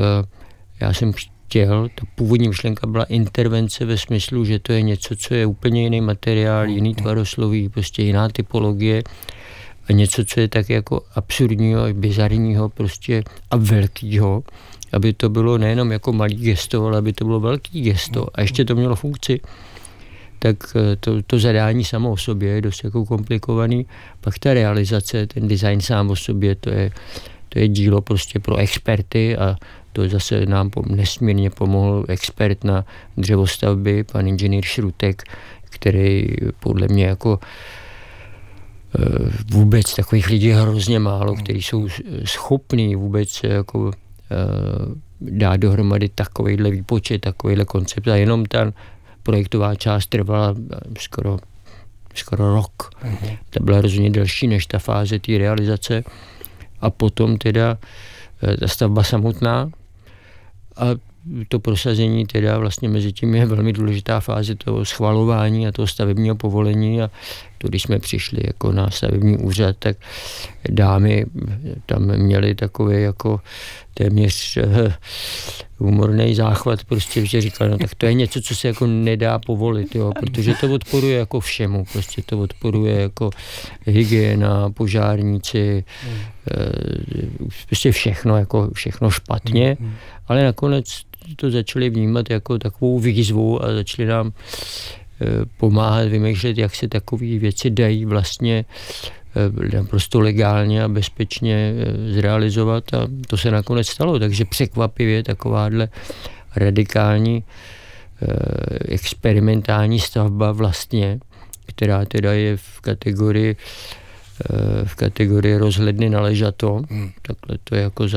já 0.81 0.93
jsem 0.93 1.13
chtěl, 1.13 1.89
ta 1.95 2.05
původní 2.15 2.47
myšlenka 2.47 2.87
byla 2.87 3.03
intervence 3.03 3.85
ve 3.85 3.97
smyslu, 3.97 4.45
že 4.45 4.59
to 4.59 4.73
je 4.73 4.81
něco, 4.81 5.15
co 5.15 5.33
je 5.33 5.45
úplně 5.45 5.83
jiný 5.83 6.01
materiál, 6.01 6.67
jiný 6.69 6.95
tvarosloví, 6.95 7.69
prostě 7.69 8.03
jiná 8.03 8.29
typologie 8.29 9.03
a 9.89 9.93
něco, 9.93 10.25
co 10.25 10.39
je 10.39 10.47
tak 10.47 10.69
jako 10.69 11.01
absurdního, 11.15 11.93
bizarního 11.93 12.69
prostě 12.69 13.23
a 13.51 13.57
velkýho 13.57 14.43
aby 14.93 15.13
to 15.13 15.29
bylo 15.29 15.57
nejenom 15.57 15.91
jako 15.91 16.13
malý 16.13 16.35
gesto, 16.35 16.85
ale 16.85 16.97
aby 16.97 17.13
to 17.13 17.25
bylo 17.25 17.39
velký 17.39 17.81
gesto. 17.81 18.27
A 18.33 18.41
ještě 18.41 18.65
to 18.65 18.75
mělo 18.75 18.95
funkci, 18.95 19.39
tak 20.39 20.57
eh, 20.75 20.95
to, 20.95 21.21
to 21.21 21.39
zadání 21.39 21.85
samo 21.85 22.11
o 22.11 22.17
sobě 22.17 22.49
je 22.49 22.61
dost 22.61 22.83
jako 22.83 23.05
komplikovaný. 23.05 23.85
Pak 24.21 24.39
ta 24.39 24.53
realizace, 24.53 25.27
ten 25.27 25.47
design 25.47 25.81
sám 25.81 26.09
o 26.09 26.15
sobě, 26.15 26.55
to 26.55 26.69
je, 26.69 26.91
to 27.49 27.59
je 27.59 27.67
dílo 27.67 28.01
prostě 28.01 28.39
pro 28.39 28.55
experty 28.55 29.37
a 29.37 29.55
to 29.93 30.09
zase 30.09 30.45
nám 30.45 30.71
nesmírně 30.87 31.49
pomohl 31.49 32.05
expert 32.07 32.63
na 32.63 32.85
dřevostavby, 33.17 34.03
pan 34.03 34.27
inženýr 34.27 34.65
Šrutek, 34.65 35.23
který 35.69 36.27
podle 36.59 36.87
mě 36.87 37.05
jako 37.05 37.39
eh, 37.39 39.05
vůbec 39.51 39.95
takových 39.95 40.29
lidí 40.29 40.51
hrozně 40.51 40.99
málo, 40.99 41.35
kteří 41.35 41.61
jsou 41.61 41.87
schopní 42.25 42.95
vůbec 42.95 43.43
jako 43.43 43.91
Eh, 44.31 45.09
dát 45.21 45.57
dohromady 45.57 46.09
takovýhle 46.09 46.71
výpočet, 46.71 47.21
takovýhle 47.21 47.65
koncept 47.65 48.07
a 48.07 48.15
jenom 48.15 48.45
ta 48.45 48.73
projektová 49.23 49.75
část 49.75 50.07
trvala 50.07 50.55
eh, 50.57 50.77
skoro, 50.99 51.37
skoro 52.15 52.53
rok. 52.53 52.89
Uh-huh. 53.03 53.37
Ta 53.49 53.59
byla 53.63 53.81
rozhodně 53.81 54.09
delší 54.09 54.47
než 54.47 54.65
ta 54.65 54.79
fáze 54.79 55.19
té 55.19 55.37
realizace 55.37 56.03
a 56.81 56.89
potom 56.89 57.37
teda 57.37 57.77
eh, 58.43 58.57
ta 58.57 58.67
stavba 58.67 59.03
samotná 59.03 59.71
a 60.77 60.85
to 61.47 61.59
prosazení 61.59 62.25
teda 62.25 62.57
vlastně 62.57 62.89
mezi 62.89 63.11
tím 63.11 63.35
je 63.35 63.45
velmi 63.45 63.73
důležitá 63.73 64.19
fáze 64.19 64.55
toho 64.55 64.85
schvalování 64.85 65.67
a 65.67 65.71
toho 65.71 65.87
stavebního 65.87 66.35
povolení 66.35 67.01
a 67.01 67.09
to, 67.61 67.67
když 67.67 67.83
jsme 67.83 67.99
přišli 67.99 68.41
jako 68.47 68.71
na 68.71 68.89
stavební 68.89 69.37
úřad, 69.37 69.75
tak 69.79 69.97
dámy 70.69 71.25
tam 71.85 72.17
měly 72.17 72.55
takové 72.55 72.99
jako 72.99 73.39
téměř 73.93 74.57
uh, 74.57 74.91
humorný 75.77 76.35
záchvat, 76.35 76.83
prostě, 76.83 77.25
že 77.25 77.41
říkali, 77.41 77.69
no 77.69 77.77
tak 77.77 77.95
to 77.95 78.05
je 78.05 78.13
něco, 78.13 78.41
co 78.41 78.55
se 78.55 78.67
jako 78.67 78.87
nedá 78.87 79.39
povolit, 79.39 79.95
jo, 79.95 80.11
protože 80.19 80.53
to 80.53 80.73
odporuje 80.73 81.17
jako 81.17 81.39
všemu, 81.39 81.85
prostě 81.93 82.21
to 82.25 82.39
odporuje 82.39 83.01
jako 83.01 83.29
hygiena, 83.85 84.69
požárníci, 84.69 85.83
uh, 87.41 87.47
prostě 87.65 87.91
všechno, 87.91 88.37
jako 88.37 88.69
všechno 88.73 89.09
špatně, 89.09 89.77
ale 90.27 90.43
nakonec 90.43 91.01
to 91.35 91.51
začali 91.51 91.89
vnímat 91.89 92.29
jako 92.29 92.57
takovou 92.57 92.99
výzvu 92.99 93.63
a 93.63 93.73
začali 93.73 94.07
nám 94.07 94.31
eh, 94.31 94.98
pomáhat 95.57 96.07
vymýšlet, 96.07 96.57
jak 96.57 96.75
se 96.75 96.87
takové 96.87 97.37
věci 97.37 97.69
dají 97.69 98.05
vlastně 98.05 98.65
eh, 99.35 99.75
naprosto 99.75 100.19
legálně 100.19 100.83
a 100.83 100.87
bezpečně 100.87 101.73
eh, 101.75 102.13
zrealizovat 102.13 102.93
a 102.93 103.07
to 103.27 103.37
se 103.37 103.51
nakonec 103.51 103.87
stalo, 103.87 104.19
takže 104.19 104.45
překvapivě 104.45 105.23
takováhle 105.23 105.87
radikální 106.55 107.43
experimentální 108.85 109.99
stavba 109.99 110.51
vlastně, 110.51 111.19
která 111.65 112.05
teda 112.05 112.33
je 112.33 112.57
v 112.57 112.81
kategorii 112.81 113.55
v 114.83 114.95
kategorii 114.95 115.57
rozhledny 115.57 116.09
na 116.09 116.21
ležato, 116.21 116.81
hmm. 116.89 117.11
takhle 117.21 117.57
to 117.63 117.75
je 117.75 117.81
jako 117.81 118.07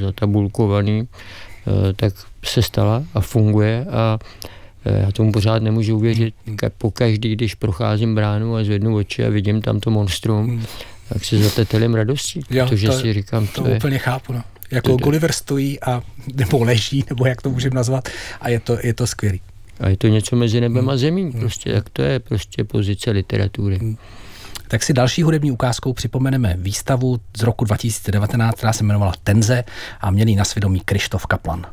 zatabulkovaný, 0.00 1.08
Eh, 1.66 1.92
tak 1.92 2.14
se 2.44 2.62
stala 2.62 3.04
a 3.14 3.20
funguje 3.20 3.86
a 3.90 4.18
eh, 4.18 4.48
já 4.84 5.12
tomu 5.12 5.32
pořád 5.32 5.62
nemůžu 5.62 5.96
uvěřit. 5.96 6.34
Hmm. 6.46 6.56
Po 6.78 6.90
každý, 6.90 7.32
když 7.32 7.54
procházím 7.54 8.14
bránu 8.14 8.56
a 8.56 8.64
zvednu 8.64 8.96
oči 8.96 9.24
a 9.24 9.30
vidím 9.30 9.62
tam 9.62 9.80
to 9.80 9.90
monstrum, 9.90 10.48
hmm. 10.48 10.64
tak 11.08 11.24
se 11.24 11.38
zatetelím 11.38 11.94
radostí, 11.94 12.40
jo, 12.50 12.66
protože 12.66 12.86
to, 12.86 13.00
si 13.00 13.12
říkám, 13.12 13.46
to, 13.46 13.62
to 13.62 13.68
je... 13.68 13.76
úplně 13.76 13.98
chápu, 13.98 14.32
no. 14.32 14.42
Jako 14.70 14.88
to, 14.88 14.96
Gulliver 14.96 15.32
stojí 15.32 15.80
a, 15.80 16.02
nebo 16.34 16.64
leží, 16.64 17.04
nebo 17.08 17.26
jak 17.26 17.42
to 17.42 17.50
můžeme 17.50 17.74
nazvat, 17.74 18.08
a 18.40 18.48
je 18.48 18.60
to, 18.60 18.78
je 18.82 18.94
to 18.94 19.06
skvělý. 19.06 19.40
A 19.80 19.88
je 19.88 19.96
to 19.96 20.08
něco 20.08 20.36
mezi 20.36 20.60
nebem 20.60 20.90
a 20.90 20.96
zemí, 20.96 21.32
prostě, 21.32 21.72
tak 21.72 21.90
to 21.90 22.02
je 22.02 22.18
prostě 22.18 22.64
pozice 22.64 23.10
literatury 23.10 23.96
tak 24.70 24.82
si 24.82 24.92
další 24.92 25.22
hudební 25.22 25.52
ukázkou 25.52 25.92
připomeneme 25.92 26.54
výstavu 26.58 27.18
z 27.36 27.42
roku 27.42 27.64
2019, 27.64 28.54
která 28.54 28.72
se 28.72 28.84
jmenovala 28.84 29.12
Tenze 29.24 29.64
a 30.00 30.10
měli 30.10 30.34
na 30.34 30.44
svědomí 30.44 30.80
Krištof 30.80 31.26
Kaplan. 31.26 31.66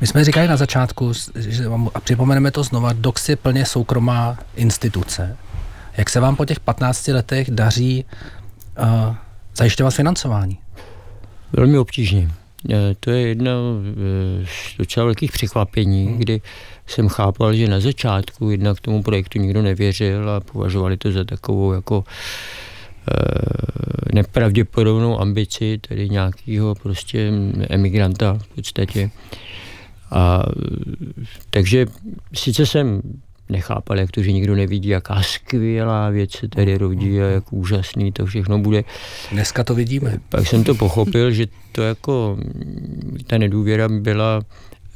My 0.00 0.06
jsme 0.06 0.24
říkali 0.24 0.48
na 0.48 0.56
začátku, 0.56 1.12
že 1.34 1.68
vám, 1.68 1.90
a 1.94 2.00
připomeneme 2.00 2.50
to 2.50 2.62
znova, 2.62 2.92
DOX 2.92 3.28
je 3.28 3.36
plně 3.36 3.66
soukromá 3.66 4.38
instituce. 4.56 5.36
Jak 5.96 6.10
se 6.10 6.20
vám 6.20 6.36
po 6.36 6.44
těch 6.44 6.60
15 6.60 7.08
letech 7.08 7.50
daří 7.50 8.04
uh, 8.78 9.14
zajišťovat 9.56 9.90
financování? 9.90 10.58
Velmi 11.52 11.78
obtížně. 11.78 12.30
Eh, 12.70 12.94
to 13.00 13.10
je 13.10 13.20
jedno 13.20 13.52
z 14.44 14.74
eh, 14.74 14.78
docela 14.78 15.04
velkých 15.04 15.32
překvapení, 15.32 16.06
hmm. 16.06 16.18
kdy 16.18 16.40
jsem 16.86 17.08
chápal, 17.08 17.54
že 17.54 17.68
na 17.68 17.80
začátku 17.80 18.50
jednak 18.50 18.80
tomu 18.80 19.02
projektu 19.02 19.38
nikdo 19.38 19.62
nevěřil 19.62 20.30
a 20.30 20.40
považovali 20.40 20.96
to 20.96 21.12
za 21.12 21.24
takovou 21.24 21.72
jako 21.72 22.04
nepravděpodobnou 24.12 25.20
ambici, 25.20 25.78
tedy 25.88 26.08
nějakého 26.08 26.74
prostě 26.74 27.32
emigranta 27.70 28.38
v 28.38 28.48
podstatě. 28.48 29.10
A 30.10 30.42
takže 31.50 31.86
sice 32.34 32.66
jsem 32.66 33.02
nechápal, 33.48 33.98
jak 33.98 34.10
to, 34.10 34.22
že 34.22 34.32
nikdo 34.32 34.56
nevidí, 34.56 34.88
jaká 34.88 35.22
skvělá 35.22 36.10
věc 36.10 36.32
se 36.32 36.48
tady 36.48 36.78
rodí 36.78 37.20
a 37.20 37.24
jak 37.24 37.52
úžasný 37.52 38.12
to 38.12 38.26
všechno 38.26 38.58
bude. 38.58 38.84
Dneska 39.32 39.64
to 39.64 39.74
vidíme. 39.74 40.18
Pak 40.28 40.46
jsem 40.46 40.64
to 40.64 40.74
pochopil, 40.74 41.30
že 41.30 41.46
to 41.72 41.82
jako, 41.82 42.38
ta 43.26 43.38
nedůvěra 43.38 43.88
byla 43.88 44.40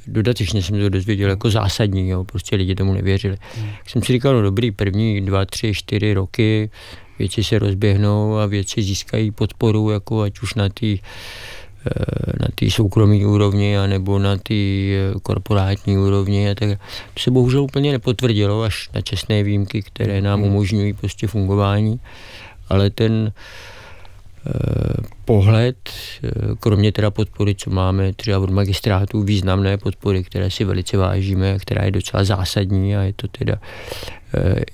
dodatečně 0.06 0.62
jsem 0.62 0.80
to 0.80 0.88
dozvěděl 0.88 1.30
jako 1.30 1.50
zásadní, 1.50 2.08
jo, 2.08 2.24
prostě 2.24 2.56
lidi 2.56 2.74
tomu 2.74 2.92
nevěřili. 2.92 3.36
Hmm. 3.56 3.70
jsem 3.86 4.02
si 4.02 4.12
říkal, 4.12 4.34
no 4.34 4.42
dobrý, 4.42 4.70
první 4.70 5.20
dva, 5.20 5.44
tři, 5.44 5.74
čtyři 5.74 6.14
roky 6.14 6.70
věci 7.18 7.44
se 7.44 7.58
rozběhnou 7.58 8.36
a 8.36 8.46
věci 8.46 8.82
získají 8.82 9.30
podporu, 9.30 9.90
jako 9.90 10.22
ať 10.22 10.40
už 10.40 10.54
na 10.54 10.68
té 10.68 10.96
na 12.40 12.48
té 12.54 12.70
soukromé 12.70 13.26
úrovni 13.26 13.78
anebo 13.78 14.18
na 14.18 14.36
té 14.36 14.54
eh, 14.54 15.14
korporátní 15.22 15.98
úrovni 15.98 16.50
a 16.50 16.54
tak. 16.54 16.68
To 17.14 17.20
se 17.20 17.30
bohužel 17.30 17.62
úplně 17.62 17.92
nepotvrdilo 17.92 18.62
až 18.62 18.90
na 18.94 19.00
čestné 19.00 19.42
výjimky, 19.42 19.82
které 19.82 20.20
nám 20.20 20.40
hmm. 20.40 20.50
umožňují 20.50 20.92
prostě 20.92 21.26
fungování, 21.26 22.00
ale 22.68 22.90
ten 22.90 23.32
eh, 24.46 24.50
pohled, 25.24 25.76
kromě 26.60 26.92
teda 26.92 27.10
podpory, 27.10 27.54
co 27.54 27.70
máme 27.70 28.12
třeba 28.12 28.38
od 28.38 28.50
magistrátů, 28.50 29.22
významné 29.22 29.78
podpory, 29.78 30.24
které 30.24 30.50
si 30.50 30.64
velice 30.64 30.96
vážíme, 30.96 31.58
která 31.58 31.84
je 31.84 31.90
docela 31.90 32.24
zásadní 32.24 32.96
a 32.96 33.02
je 33.02 33.12
to 33.12 33.28
teda 33.28 33.56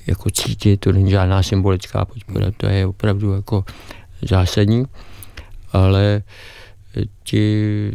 jako 0.07 0.31
cítit, 0.31 0.77
to 0.81 0.93
není 0.93 1.11
žádná 1.11 1.43
symbolická 1.43 2.05
podpora, 2.05 2.47
to 2.57 2.67
je 2.67 2.87
opravdu 2.87 3.33
jako 3.33 3.65
zásadní, 4.23 4.85
ale 5.73 6.23
ti 7.25 7.91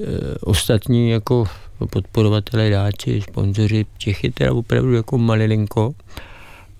eh, 0.00 0.04
ostatní 0.40 1.10
jako 1.10 1.44
podporovatelé, 1.90 2.70
dáči, 2.70 3.20
sponzoři, 3.20 3.86
těch 3.98 4.24
je 4.24 4.32
teda 4.32 4.52
opravdu 4.52 4.94
jako 4.94 5.18
malilinko 5.18 5.94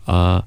a 0.06 0.42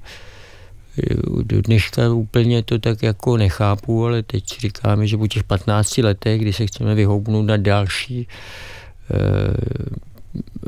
eh, 1.04 1.15
do 1.43 1.62
dneška 1.62 2.13
úplně 2.13 2.63
to 2.63 2.80
tak 2.80 3.04
jako 3.04 3.38
nechápu, 3.38 4.06
ale 4.06 4.24
teď 4.24 4.60
říkáme, 4.60 5.08
že 5.08 5.17
po 5.17 5.28
těch 5.28 5.43
15 5.43 5.98
letech, 5.98 6.41
kdy 6.41 6.54
se 6.54 6.67
chceme 6.67 6.96
vyhoupnout 6.96 7.46
na 7.46 7.58
další 7.58 8.28
e, 9.12 9.17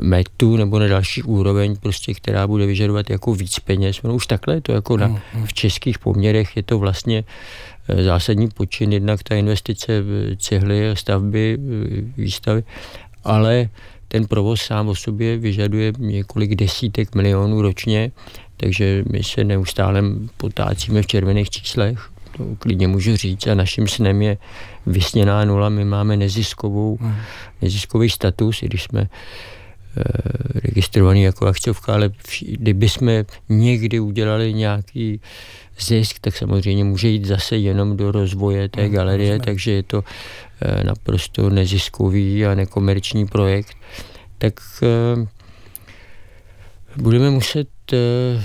metu 0.00 0.56
nebo 0.56 0.78
na 0.78 0.88
další 0.88 1.22
úroveň, 1.22 1.76
prostě, 1.76 2.14
která 2.14 2.46
bude 2.46 2.66
vyžadovat 2.66 3.10
jako 3.10 3.34
víc 3.34 3.58
peněz. 3.58 4.02
No 4.02 4.14
už 4.14 4.26
takhle 4.26 4.60
to 4.60 4.72
jako 4.72 4.96
na, 4.96 5.06
hmm, 5.06 5.18
hmm. 5.32 5.46
v 5.46 5.52
českých 5.52 5.98
poměrech 5.98 6.56
je 6.56 6.62
to 6.62 6.78
vlastně 6.78 7.24
zásadní 7.98 8.48
počin, 8.48 8.92
jednak 8.92 9.22
ta 9.22 9.34
investice 9.34 10.02
v 10.02 10.36
cihly, 10.36 10.90
stavby, 10.94 11.58
eh, 11.58 12.00
výstavy, 12.16 12.64
ale 13.24 13.68
ten 14.08 14.26
provoz 14.26 14.62
sám 14.62 14.88
o 14.88 14.94
sobě 14.94 15.36
vyžaduje 15.36 15.92
několik 15.98 16.54
desítek 16.54 17.14
milionů 17.14 17.62
ročně, 17.62 18.12
takže 18.56 19.04
my 19.10 19.24
se 19.24 19.44
neustále 19.44 20.02
potácíme 20.36 21.02
v 21.02 21.06
červených 21.06 21.50
číslech, 21.50 22.10
to 22.36 22.56
klidně 22.58 22.88
můžu 22.88 23.16
říct, 23.16 23.46
a 23.46 23.54
naším 23.54 23.88
snem 23.88 24.22
je 24.22 24.38
vysněná 24.86 25.44
nula, 25.44 25.68
my 25.68 25.84
máme 25.84 26.16
neziskovou, 26.16 26.98
hmm. 27.00 27.16
neziskový 27.62 28.10
status, 28.10 28.62
i 28.62 28.66
když 28.66 28.82
jsme 28.82 29.00
e, 29.00 29.08
registrovaný 30.54 31.22
jako 31.22 31.46
akciovka, 31.46 31.94
ale 31.94 32.10
kdyby 32.42 32.88
jsme 32.88 33.24
někdy 33.48 34.00
udělali 34.00 34.54
nějaký 34.54 35.20
zisk, 35.84 36.18
tak 36.20 36.36
samozřejmě 36.36 36.84
může 36.84 37.08
jít 37.08 37.24
zase 37.24 37.56
jenom 37.56 37.96
do 37.96 38.12
rozvoje 38.12 38.68
té 38.68 38.82
hmm, 38.82 38.92
galerie, 38.92 39.38
takže 39.38 39.70
je 39.70 39.82
to 39.82 40.04
eh, 40.60 40.84
naprosto 40.84 41.50
neziskový 41.50 42.46
a 42.46 42.54
nekomerční 42.54 43.26
projekt. 43.26 43.76
Tak 44.38 44.54
eh, 44.82 45.26
budeme 46.96 47.30
muset, 47.30 47.68
eh, 47.92 48.42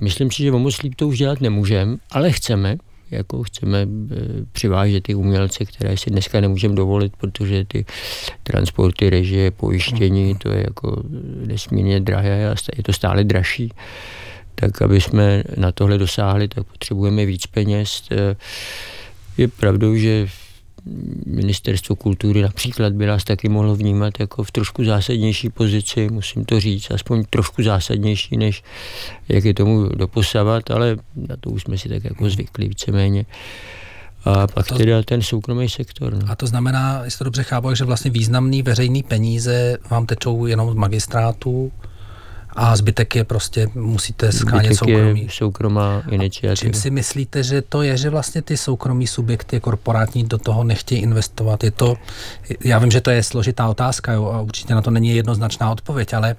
myslím 0.00 0.30
si, 0.30 0.42
že 0.42 0.50
moc 0.50 0.82
líp 0.82 0.94
to 0.94 1.08
už 1.08 1.18
dělat 1.18 1.40
nemůžeme, 1.40 1.96
ale 2.10 2.32
chceme, 2.32 2.76
jako 3.10 3.42
chceme 3.42 3.86
přivážet 4.52 5.02
ty 5.02 5.14
umělce, 5.14 5.64
které 5.64 5.96
si 5.96 6.10
dneska 6.10 6.40
nemůžeme 6.40 6.74
dovolit, 6.74 7.12
protože 7.16 7.64
ty 7.64 7.84
transporty, 8.42 9.10
režie, 9.10 9.50
pojištění, 9.50 10.30
hmm. 10.30 10.38
to 10.38 10.50
je 10.50 10.58
jako 10.58 11.02
nesmírně 11.46 12.00
drahé 12.00 12.50
a 12.50 12.54
je 12.76 12.82
to 12.82 12.92
stále 12.92 13.24
dražší 13.24 13.72
tak 14.60 14.82
aby 14.82 15.00
jsme 15.00 15.42
na 15.56 15.72
tohle 15.72 15.98
dosáhli, 15.98 16.48
tak 16.48 16.66
potřebujeme 16.66 17.26
víc 17.26 17.46
peněz. 17.46 18.02
Eh, 18.10 18.36
je 19.36 19.48
pravdou, 19.48 19.96
že 19.96 20.28
ministerstvo 21.26 21.96
kultury 21.96 22.42
například 22.42 22.92
by 22.92 23.06
nás 23.06 23.24
taky 23.24 23.48
mohlo 23.48 23.76
vnímat 23.76 24.20
jako 24.20 24.44
v 24.44 24.50
trošku 24.50 24.84
zásadnější 24.84 25.48
pozici, 25.48 26.08
musím 26.10 26.44
to 26.44 26.60
říct, 26.60 26.90
aspoň 26.90 27.24
trošku 27.30 27.62
zásadnější, 27.62 28.36
než 28.36 28.62
jak 29.28 29.44
je 29.44 29.54
tomu 29.54 29.88
doposavat, 29.88 30.70
ale 30.70 30.96
na 31.16 31.36
to 31.40 31.50
už 31.50 31.62
jsme 31.62 31.78
si 31.78 31.88
tak 31.88 32.04
jako 32.04 32.30
zvykli 32.30 32.68
víceméně. 32.68 33.26
A 34.24 34.46
pak 34.46 34.66
to, 34.66 34.74
teda 34.74 35.02
ten 35.02 35.22
soukromý 35.22 35.68
sektor. 35.68 36.14
No. 36.14 36.30
A 36.30 36.36
to 36.36 36.46
znamená, 36.46 37.00
jestli 37.04 37.18
to 37.18 37.24
dobře 37.24 37.42
chápu, 37.42 37.74
že 37.74 37.84
vlastně 37.84 38.10
významný 38.10 38.62
veřejný 38.62 39.02
peníze 39.02 39.78
vám 39.90 40.06
tečou 40.06 40.46
jenom 40.46 40.70
z 40.70 40.74
magistrátu, 40.74 41.72
a 42.56 42.76
zbytek 42.76 43.16
je 43.16 43.24
prostě, 43.24 43.68
musíte 43.74 44.32
skánět 44.32 44.74
soukromí. 44.74 45.22
Je 45.22 45.28
soukromá 45.30 46.02
iniciativa. 46.10 46.52
A 46.52 46.56
čím 46.56 46.74
si 46.74 46.90
myslíte, 46.90 47.42
že 47.42 47.62
to 47.62 47.82
je, 47.82 47.96
že 47.96 48.10
vlastně 48.10 48.42
ty 48.42 48.56
soukromí 48.56 49.06
subjekty 49.06 49.60
korporátní 49.60 50.24
do 50.24 50.38
toho 50.38 50.64
nechtějí 50.64 51.00
investovat? 51.00 51.64
Je 51.64 51.70
to, 51.70 51.96
já 52.64 52.78
vím, 52.78 52.90
že 52.90 53.00
to 53.00 53.10
je 53.10 53.22
složitá 53.22 53.68
otázka 53.68 54.12
jo, 54.12 54.26
a 54.26 54.40
určitě 54.40 54.74
na 54.74 54.82
to 54.82 54.90
není 54.90 55.16
jednoznačná 55.16 55.70
odpověď, 55.70 56.14
ale 56.14 56.36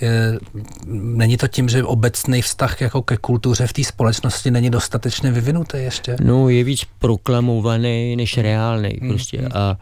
je, 0.00 0.38
není 0.86 1.36
to 1.36 1.48
tím, 1.48 1.68
že 1.68 1.84
obecný 1.84 2.42
vztah 2.42 2.80
jako 2.80 3.02
ke 3.02 3.16
kultuře 3.16 3.66
v 3.66 3.72
té 3.72 3.84
společnosti 3.84 4.50
není 4.50 4.70
dostatečně 4.70 5.30
vyvinutý 5.30 5.76
ještě? 5.76 6.16
No, 6.20 6.48
je 6.48 6.64
víc 6.64 6.84
proklamovaný 6.98 8.16
než 8.16 8.38
reálný 8.38 8.98
hmm, 9.00 9.10
prostě. 9.10 9.38
Hmm. 9.38 9.48
A 9.54 9.78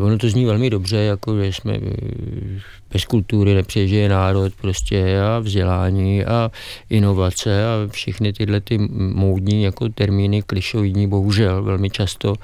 ono 0.00 0.18
to 0.18 0.28
zní 0.28 0.44
velmi 0.44 0.70
dobře, 0.70 0.96
jako 0.96 1.38
že 1.38 1.46
jsme 1.46 1.74
eh, 1.74 2.60
bez 2.90 3.04
kultury 3.04 3.54
nepřežije 3.54 4.08
národ 4.08 4.52
prostě 4.60 5.20
a 5.20 5.38
vzdělání 5.38 6.24
a 6.24 6.50
inovace 6.90 7.64
a 7.66 7.88
všechny 7.90 8.32
tyhle 8.32 8.60
ty 8.60 8.78
módní 9.14 9.62
jako 9.62 9.88
termíny 9.88 10.42
klišovidní, 10.42 11.08
bohužel 11.08 11.62
velmi 11.62 11.90
často, 11.90 12.34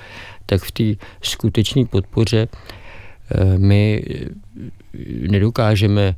tak 0.47 0.63
v 0.63 0.73
té 0.73 1.07
skutečné 1.23 1.85
podpoře 1.85 2.49
eh, 3.31 3.59
my 3.59 4.05
nedokážeme 5.29 6.15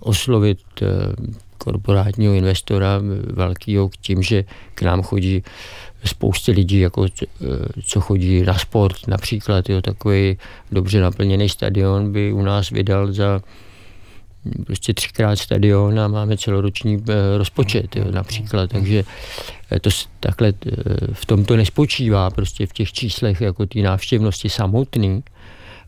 oslovit 0.00 0.58
korporátního 1.58 2.34
investora 2.34 3.00
velkého 3.26 3.90
tím, 4.00 4.22
že 4.22 4.44
k 4.74 4.82
nám 4.82 5.02
chodí 5.02 5.42
spoustě 6.04 6.52
lidí, 6.52 6.80
jako 6.80 7.06
eh, 7.22 7.26
co 7.84 8.00
chodí 8.00 8.42
na 8.42 8.58
sport 8.58 9.08
například, 9.08 9.68
jo, 9.68 9.82
takový 9.82 10.38
dobře 10.72 11.00
naplněný 11.00 11.48
stadion 11.48 12.12
by 12.12 12.32
u 12.32 12.42
nás 12.42 12.70
vydal 12.70 13.12
za 13.12 13.40
hm, 14.44 14.64
prostě 14.64 14.94
třikrát 14.94 15.36
stadion 15.36 16.00
a 16.00 16.08
máme 16.08 16.36
celoroční 16.36 17.04
eh, 17.08 17.38
rozpočet 17.38 17.96
jo, 17.96 18.04
například, 18.10 18.70
takže 18.70 19.04
eh, 19.70 19.80
to 19.80 19.90
takhle 20.20 20.52
v 21.12 21.26
tom 21.26 21.44
to 21.44 21.56
nespočívá 21.56 22.30
prostě 22.30 22.66
v 22.66 22.72
těch 22.72 22.92
číslech 22.92 23.40
jako 23.40 23.66
té 23.66 23.78
návštěvnosti 23.78 24.48
samotný, 24.48 25.22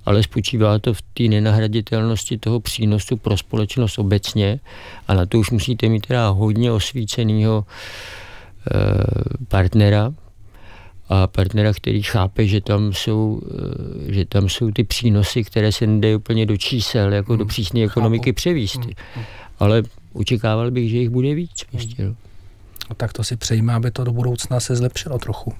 ale 0.06 0.22
spočívá 0.22 0.78
to 0.78 0.94
v 0.94 1.02
té 1.02 1.22
nenahraditelnosti 1.22 2.38
toho 2.38 2.60
přínosu 2.60 3.16
pro 3.16 3.36
společnost 3.36 3.98
obecně 3.98 4.60
a 5.08 5.14
na 5.14 5.26
to 5.26 5.38
už 5.38 5.50
musíte 5.50 5.88
mít 5.88 6.06
teda 6.06 6.28
hodně 6.28 6.72
osvíceného 6.72 7.64
Eh, 7.64 7.66
partnera 9.48 10.12
a 11.10 11.26
partnera, 11.26 11.72
který 11.72 12.02
chápe, 12.02 12.46
že 12.46 12.60
tam 12.60 12.92
jsou, 12.92 13.42
eh, 14.08 14.12
že 14.12 14.24
tam 14.24 14.48
jsou 14.48 14.70
ty 14.70 14.84
přínosy, 14.84 15.44
které 15.44 15.72
se 15.72 15.86
nedají 15.86 16.14
úplně 16.14 16.46
do 16.46 16.56
čísel, 16.56 17.12
jako 17.12 17.32
hmm, 17.32 17.38
do 17.38 17.46
přísné 17.46 17.82
ekonomiky 17.82 18.32
převíst. 18.32 18.84
Hmm, 18.84 18.92
hmm. 19.14 19.24
Ale 19.58 19.82
očekával 20.12 20.70
bych, 20.70 20.90
že 20.90 20.96
jich 20.96 21.10
bude 21.10 21.34
víc. 21.34 21.64
Prostě, 21.70 22.04
no. 22.04 22.14
No 22.90 22.96
tak 22.96 23.12
to 23.12 23.24
si 23.24 23.36
přejíme, 23.36 23.74
aby 23.74 23.90
to 23.90 24.04
do 24.04 24.12
budoucna 24.12 24.60
se 24.60 24.76
zlepšilo 24.76 25.18
trochu. 25.18 25.54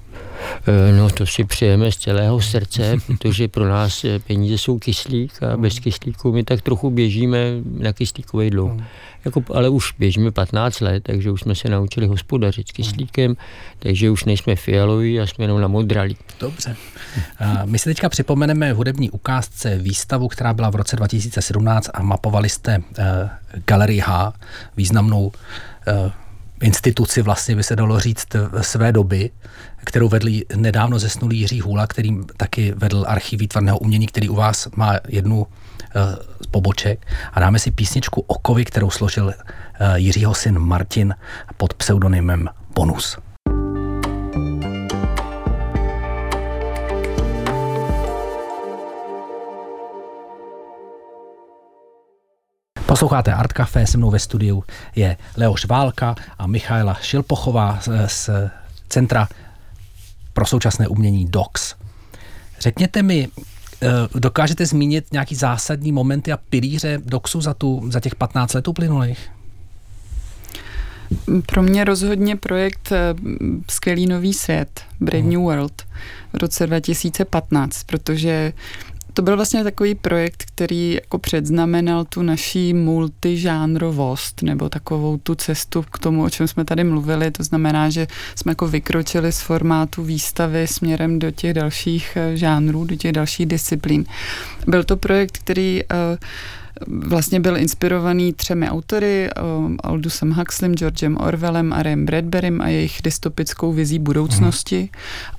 Eh, 0.67 0.91
no 0.91 1.09
to 1.09 1.25
si 1.25 1.43
přejeme 1.43 1.91
z 1.91 1.97
celého 1.97 2.41
srdce, 2.41 2.95
protože 3.07 3.47
pro 3.47 3.69
nás 3.69 4.05
peníze 4.27 4.57
jsou 4.57 4.79
kyslík 4.79 5.43
a 5.43 5.57
bez 5.57 5.79
kyslíku 5.79 6.31
my 6.31 6.43
tak 6.43 6.61
trochu 6.61 6.89
běžíme 6.89 7.37
na 7.79 7.93
kyslíkový 7.93 8.49
dlouh. 8.49 8.71
Jako, 9.25 9.43
ale 9.53 9.69
už 9.69 9.93
běžíme 9.99 10.31
15 10.31 10.79
let, 10.79 11.03
takže 11.03 11.31
už 11.31 11.41
jsme 11.41 11.55
se 11.55 11.69
naučili 11.69 12.07
hospodařit 12.07 12.67
s 12.67 12.71
kyslíkem, 12.71 13.35
takže 13.79 14.09
už 14.09 14.25
nejsme 14.25 14.55
fialoví 14.55 15.19
a 15.19 15.27
jsme 15.27 15.43
jenom 15.43 15.61
na 15.61 15.67
modralí. 15.67 16.17
Dobře. 16.39 16.75
My 17.65 17.79
si 17.79 17.89
teďka 17.89 18.09
připomeneme 18.09 18.73
hudební 18.73 19.09
ukázce 19.09 19.77
výstavu, 19.77 20.27
která 20.27 20.53
byla 20.53 20.69
v 20.69 20.75
roce 20.75 20.95
2017 20.95 21.89
a 21.93 22.01
mapovali 22.01 22.49
jste 22.49 22.77
uh, 22.77 23.05
Galerii 23.65 23.99
H, 23.99 24.33
významnou 24.77 25.31
instituci 26.61 27.21
vlastně 27.21 27.55
by 27.55 27.63
se 27.63 27.75
dalo 27.75 27.99
říct 27.99 28.27
své 28.61 28.91
doby, 28.91 29.29
kterou 29.77 30.09
vedl 30.09 30.27
nedávno 30.55 30.99
zesnulý 30.99 31.39
Jiří 31.39 31.61
Hůla, 31.61 31.87
který 31.87 32.17
taky 32.37 32.73
vedl 32.77 33.05
archiv 33.07 33.39
výtvarného 33.39 33.77
umění, 33.77 34.07
který 34.07 34.29
u 34.29 34.35
vás 34.35 34.67
má 34.75 34.93
jednu 35.07 35.47
z 36.41 36.47
poboček 36.47 37.07
a 37.33 37.39
dáme 37.39 37.59
si 37.59 37.71
písničku 37.71 38.21
Okovy, 38.27 38.65
kterou 38.65 38.89
složil 38.89 39.33
Jiřího 39.95 40.33
syn 40.33 40.59
Martin 40.59 41.15
pod 41.57 41.73
pseudonymem 41.73 42.49
Bonus. 42.75 43.17
Posloucháte 52.91 53.33
Art 53.33 53.53
Café, 53.53 53.87
se 53.87 53.97
mnou 53.97 54.11
ve 54.11 54.19
studiu 54.19 54.63
je 54.95 55.17
Leoš 55.37 55.65
Válka 55.65 56.15
a 56.37 56.47
Michaela 56.47 56.93
Šilpochová 57.01 57.79
z 58.07 58.29
Centra 58.89 59.27
pro 60.33 60.45
současné 60.45 60.87
umění 60.87 61.25
DOX. 61.25 61.75
Řekněte 62.59 63.03
mi, 63.03 63.27
eh, 63.81 63.87
dokážete 64.19 64.65
zmínit 64.65 65.05
nějaký 65.11 65.35
zásadní 65.35 65.91
momenty 65.91 66.31
a 66.31 66.37
pilíře 66.37 67.01
DOXu 67.05 67.41
za, 67.41 67.53
tu, 67.53 67.91
za 67.91 67.99
těch 67.99 68.15
15 68.15 68.53
let 68.53 68.67
uplynulých? 68.67 69.31
Pro 71.45 71.63
mě 71.63 71.83
rozhodně 71.83 72.35
projekt 72.35 72.91
eh, 72.91 73.13
Skvělý 73.69 74.05
nový 74.05 74.33
svět, 74.33 74.81
Brave 74.99 75.23
New 75.23 75.39
World 75.39 75.83
v 76.33 76.37
roce 76.37 76.67
2015, 76.67 77.83
protože 77.83 78.53
to 79.13 79.21
byl 79.21 79.35
vlastně 79.35 79.63
takový 79.63 79.95
projekt, 79.95 80.43
který 80.55 80.93
jako 80.93 81.19
předznamenal 81.19 82.05
tu 82.05 82.21
naší 82.21 82.73
multižánrovost 82.73 84.41
nebo 84.41 84.69
takovou 84.69 85.17
tu 85.17 85.35
cestu 85.35 85.85
k 85.91 85.99
tomu, 85.99 86.23
o 86.23 86.29
čem 86.29 86.47
jsme 86.47 86.65
tady 86.65 86.83
mluvili. 86.83 87.31
To 87.31 87.43
znamená, 87.43 87.89
že 87.89 88.07
jsme 88.35 88.51
jako 88.51 88.67
vykročili 88.67 89.31
z 89.31 89.41
formátu 89.41 90.03
výstavy 90.03 90.67
směrem 90.67 91.19
do 91.19 91.31
těch 91.31 91.53
dalších 91.53 92.17
eh, 92.17 92.37
žánrů, 92.37 92.85
do 92.85 92.95
těch 92.95 93.11
dalších 93.11 93.45
disciplín. 93.45 94.05
Byl 94.67 94.83
to 94.83 94.97
projekt, 94.97 95.37
který 95.37 95.81
uh, 95.83 96.17
vlastně 96.87 97.39
byl 97.39 97.57
inspirovaný 97.57 98.33
třemi 98.33 98.69
autory, 98.69 99.29
um, 99.57 99.77
Aldusem 99.83 100.31
Huxleym, 100.31 100.75
Georgem 100.75 101.17
Orwellem 101.17 101.73
a 101.73 101.83
Rayem 101.83 102.05
Bradberrym 102.05 102.61
a 102.61 102.67
jejich 102.67 103.01
dystopickou 103.03 103.73
vizí 103.73 103.99
budoucnosti. 103.99 104.89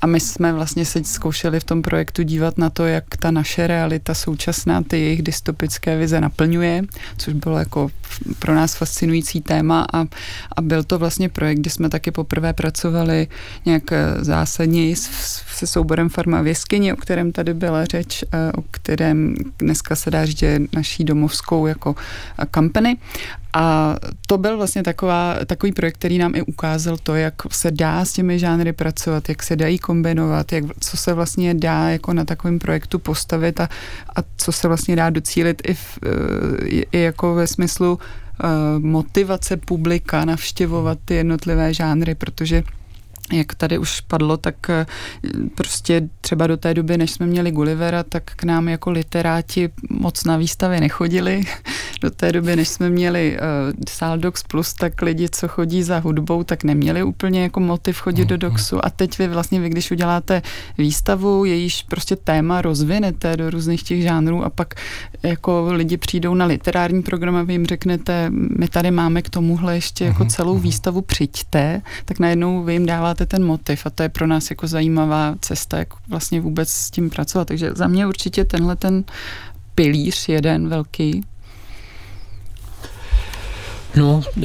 A 0.01 0.07
my 0.07 0.21
jsme 0.21 0.53
vlastně 0.53 0.85
se 0.85 1.05
zkoušeli 1.05 1.61
v 1.61 1.65
tom 1.65 1.83
projektu 1.83 2.23
dívat 2.23 2.59
na 2.59 2.71
to, 2.71 2.87
jak 2.87 3.05
ta 3.17 3.31
naše 3.31 3.67
realita 3.67 4.15
současná 4.15 4.83
ty 4.83 5.01
jejich 5.01 5.23
dystopické 5.23 5.97
vize 5.97 6.21
naplňuje, 6.21 6.83
což 7.19 7.35
bylo 7.35 7.59
jako 7.59 7.91
pro 8.39 8.55
nás 8.55 8.75
fascinující 8.75 9.41
téma 9.41 9.87
a, 9.93 10.05
a 10.57 10.61
byl 10.61 10.85
to 10.85 10.99
vlastně 10.99 11.29
projekt, 11.29 11.59
kdy 11.59 11.71
jsme 11.71 11.89
taky 11.89 12.11
poprvé 12.11 12.53
pracovali 12.53 13.27
nějak 13.65 13.93
eh, 13.93 14.25
zásadně 14.25 14.97
se 14.97 15.67
souborem 15.67 16.09
Farma 16.09 16.43
v 16.43 16.55
o 16.93 16.97
kterém 16.97 17.33
tady 17.33 17.55
byla 17.55 17.85
řeč, 17.85 18.25
eh, 18.33 18.53
o 18.53 18.63
kterém 18.71 19.35
dneska 19.59 19.97
se 19.97 20.11
dá 20.11 20.27
říct, 20.27 20.39
že 20.39 20.61
naší 20.73 21.05
domov 21.05 21.32
Moskou 21.33 21.67
jako 21.67 21.95
company. 22.55 22.97
A 23.53 23.97
to 24.27 24.39
byl 24.39 24.57
vlastně 24.57 24.83
taková, 24.83 25.37
takový 25.47 25.73
projekt, 25.73 25.95
který 25.95 26.19
nám 26.19 26.35
i 26.35 26.43
ukázal 26.43 26.97
to, 27.03 27.15
jak 27.15 27.35
se 27.51 27.71
dá 27.71 28.05
s 28.05 28.13
těmi 28.13 28.39
žánry 28.39 28.73
pracovat, 28.73 29.29
jak 29.29 29.43
se 29.43 29.57
dají 29.57 29.79
kombinovat, 29.79 30.53
jak, 30.53 30.65
co 30.81 30.97
se 30.97 31.13
vlastně 31.13 31.55
dá 31.55 31.89
jako 31.89 32.13
na 32.13 32.25
takovém 32.25 32.59
projektu 32.59 32.99
postavit 32.99 33.61
a, 33.61 33.69
a 34.17 34.21
co 34.37 34.53
se 34.53 34.69
vlastně 34.69 34.97
dá 34.97 35.11
docílit 35.11 35.63
i, 35.65 35.75
v, 35.75 35.99
i, 36.65 36.87
i 36.93 37.01
jako 37.01 37.35
ve 37.35 37.47
smyslu 37.47 37.93
uh, 37.93 38.85
motivace 38.85 39.57
publika 39.57 40.25
navštěvovat 40.25 40.99
ty 41.05 41.15
jednotlivé 41.15 41.75
žánry, 41.75 42.15
protože 42.15 42.63
jak 43.33 43.55
tady 43.55 43.79
už 43.79 44.01
padlo, 44.01 44.37
tak 44.37 44.71
eh, 44.71 44.87
prostě 45.55 46.09
třeba 46.21 46.47
do 46.47 46.57
té 46.57 46.75
doby, 46.75 46.99
než 46.99 47.11
jsme 47.11 47.27
měli 47.27 47.51
Gullivera, 47.51 48.03
tak 48.03 48.23
k 48.25 48.45
nám 48.45 48.69
jako 48.69 48.91
literáti 48.91 49.71
moc 49.91 50.25
na 50.25 50.37
výstavy 50.37 50.81
nechodili. 50.81 51.43
Do 52.01 52.11
té 52.11 52.33
doby, 52.33 52.57
než 52.57 52.69
jsme 52.69 52.91
měli 52.91 53.39
uh, 53.39 53.73
Saldox 53.89 54.43
Plus, 54.43 54.75
tak 54.75 55.03
lidi, 55.03 55.29
co 55.29 55.49
chodí 55.49 55.83
za 55.83 55.99
hudbou, 55.99 56.43
tak 56.45 56.65
neměli 56.65 57.03
úplně 57.03 57.43
jako 57.43 57.61
motiv 57.61 57.99
chodit 57.99 58.25
do 58.25 58.35
mhm. 58.35 58.41
Doxu. 58.41 58.87
A 58.87 58.91
teď 58.91 59.19
vy 59.19 59.29
vlastně, 59.29 59.61
vy 59.61 59.69
když 59.69 59.91
uděláte 59.91 60.43
výstavu, 60.79 61.45
jejíž 61.45 61.83
prostě 61.83 62.17
téma 62.17 62.63
rozvinete 62.63 63.37
do 63.37 63.51
různých 63.51 63.83
těch 63.83 64.03
žánrů 64.03 64.45
a 64.45 64.51
pak 64.51 64.75
jako 65.23 65.73
lidi 65.73 65.97
přijdou 65.97 66.35
na 66.35 66.45
literární 66.45 67.03
program 67.03 67.37
a 67.37 67.43
vy 67.43 67.53
jim 67.53 67.67
řeknete, 67.67 68.31
my 68.31 68.69
tady 68.69 68.91
máme 68.91 69.23
k 69.23 69.31
tomuhle 69.31 69.75
ještě 69.75 70.05
jako 70.05 70.23
mhm, 70.23 70.31
celou 70.31 70.55
mhm. 70.55 70.63
výstavu, 70.63 71.01
přijďte, 71.01 71.83
tak 72.05 72.19
najednou 72.19 72.63
vy 72.63 72.73
jim 72.73 72.87
dáváte 72.87 73.22
máte 73.23 73.37
ten 73.37 73.45
motiv 73.45 73.87
a 73.87 73.91
to 73.91 74.03
je 74.03 74.09
pro 74.09 74.27
nás 74.27 74.51
jako 74.51 74.67
zajímavá 74.67 75.35
cesta, 75.41 75.79
jak 75.79 75.89
vlastně 76.09 76.41
vůbec 76.41 76.69
s 76.69 76.91
tím 76.91 77.11
pracovat. 77.11 77.49
Takže 77.49 77.71
za 77.75 77.87
mě 77.87 78.07
určitě 78.07 78.45
tenhle 78.45 78.77
ten 78.77 79.05
pilíř 79.75 80.29
jeden 80.29 80.69
velký. 80.69 81.23
No, 83.97 84.23
uh, 84.37 84.45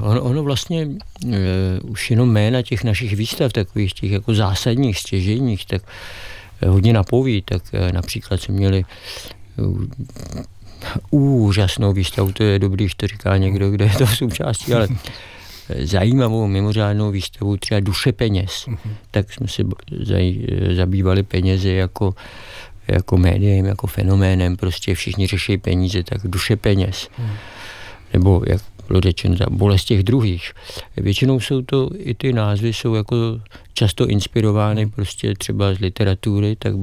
ono, 0.00 0.22
ono 0.22 0.42
vlastně 0.42 0.86
uh, 0.86 1.90
už 1.90 2.10
jenom 2.10 2.32
jména 2.32 2.62
těch 2.62 2.84
našich 2.84 3.16
výstav, 3.16 3.52
takových 3.52 3.92
těch 3.92 4.10
jako 4.10 4.34
zásadních, 4.34 4.98
stěžejních, 4.98 5.66
tak 5.66 5.82
uh, 6.62 6.70
hodně 6.70 6.92
napoví, 6.92 7.42
tak 7.42 7.62
například 7.92 8.40
jsme 8.40 8.54
měli 8.54 8.84
úžasnou 11.10 11.92
výstavu, 11.92 12.32
to 12.32 12.42
je 12.42 12.58
dobrý, 12.58 12.88
že 12.88 12.94
to 12.96 13.06
říká 13.06 13.36
někdo, 13.36 13.70
kde 13.70 13.84
je 13.84 13.98
to 13.98 14.06
součástí, 14.06 14.74
ale 14.74 14.88
zajímavou 15.78 16.46
mimořádnou 16.46 17.10
výstavu 17.10 17.56
třeba 17.56 17.80
Duše 17.80 18.12
peněz. 18.12 18.50
Mm-hmm. 18.68 18.94
Tak 19.10 19.32
jsme 19.32 19.48
se 19.48 19.62
zabývali 20.76 21.22
penězi 21.22 21.70
jako, 21.70 22.14
jako 22.88 23.16
médiem, 23.16 23.64
jako 23.66 23.86
fenoménem, 23.86 24.56
prostě 24.56 24.94
všichni 24.94 25.26
řeší 25.26 25.58
peníze, 25.58 26.02
tak 26.02 26.20
duše 26.24 26.56
peněz. 26.56 27.08
Mm. 27.18 27.30
Nebo 28.12 28.42
jak 28.46 28.62
bylo 28.88 29.00
řečeno, 29.00 29.36
bolest 29.50 29.84
těch 29.84 30.02
druhých. 30.02 30.52
Většinou 30.96 31.40
jsou 31.40 31.62
to, 31.62 31.90
i 31.98 32.14
ty 32.14 32.32
názvy 32.32 32.72
jsou 32.72 32.94
jako 32.94 33.16
často 33.74 34.06
inspirovány 34.06 34.86
prostě 34.86 35.34
třeba 35.34 35.74
z 35.74 35.78
literatury, 35.78 36.56
tak 36.56 36.74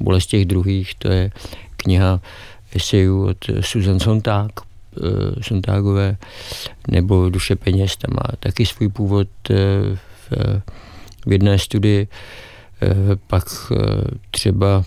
bolest 0.00 0.26
těch 0.26 0.44
druhých, 0.44 0.94
to 0.94 1.08
je 1.08 1.30
kniha 1.76 2.20
esejů 2.74 3.26
od 3.26 3.36
Susan 3.60 4.00
Sontag, 4.00 4.52
Eh, 4.96 5.42
Sontágové, 5.42 6.16
nebo 6.88 7.30
Duše 7.30 7.56
peněz, 7.56 7.96
tam 7.96 8.14
má 8.14 8.36
taky 8.40 8.66
svůj 8.66 8.88
původ 8.88 9.28
eh, 9.50 9.54
v, 10.30 10.62
v 11.26 11.32
jedné 11.32 11.58
studii. 11.58 12.08
Eh, 12.82 12.94
pak 13.26 13.44
třeba 14.30 14.84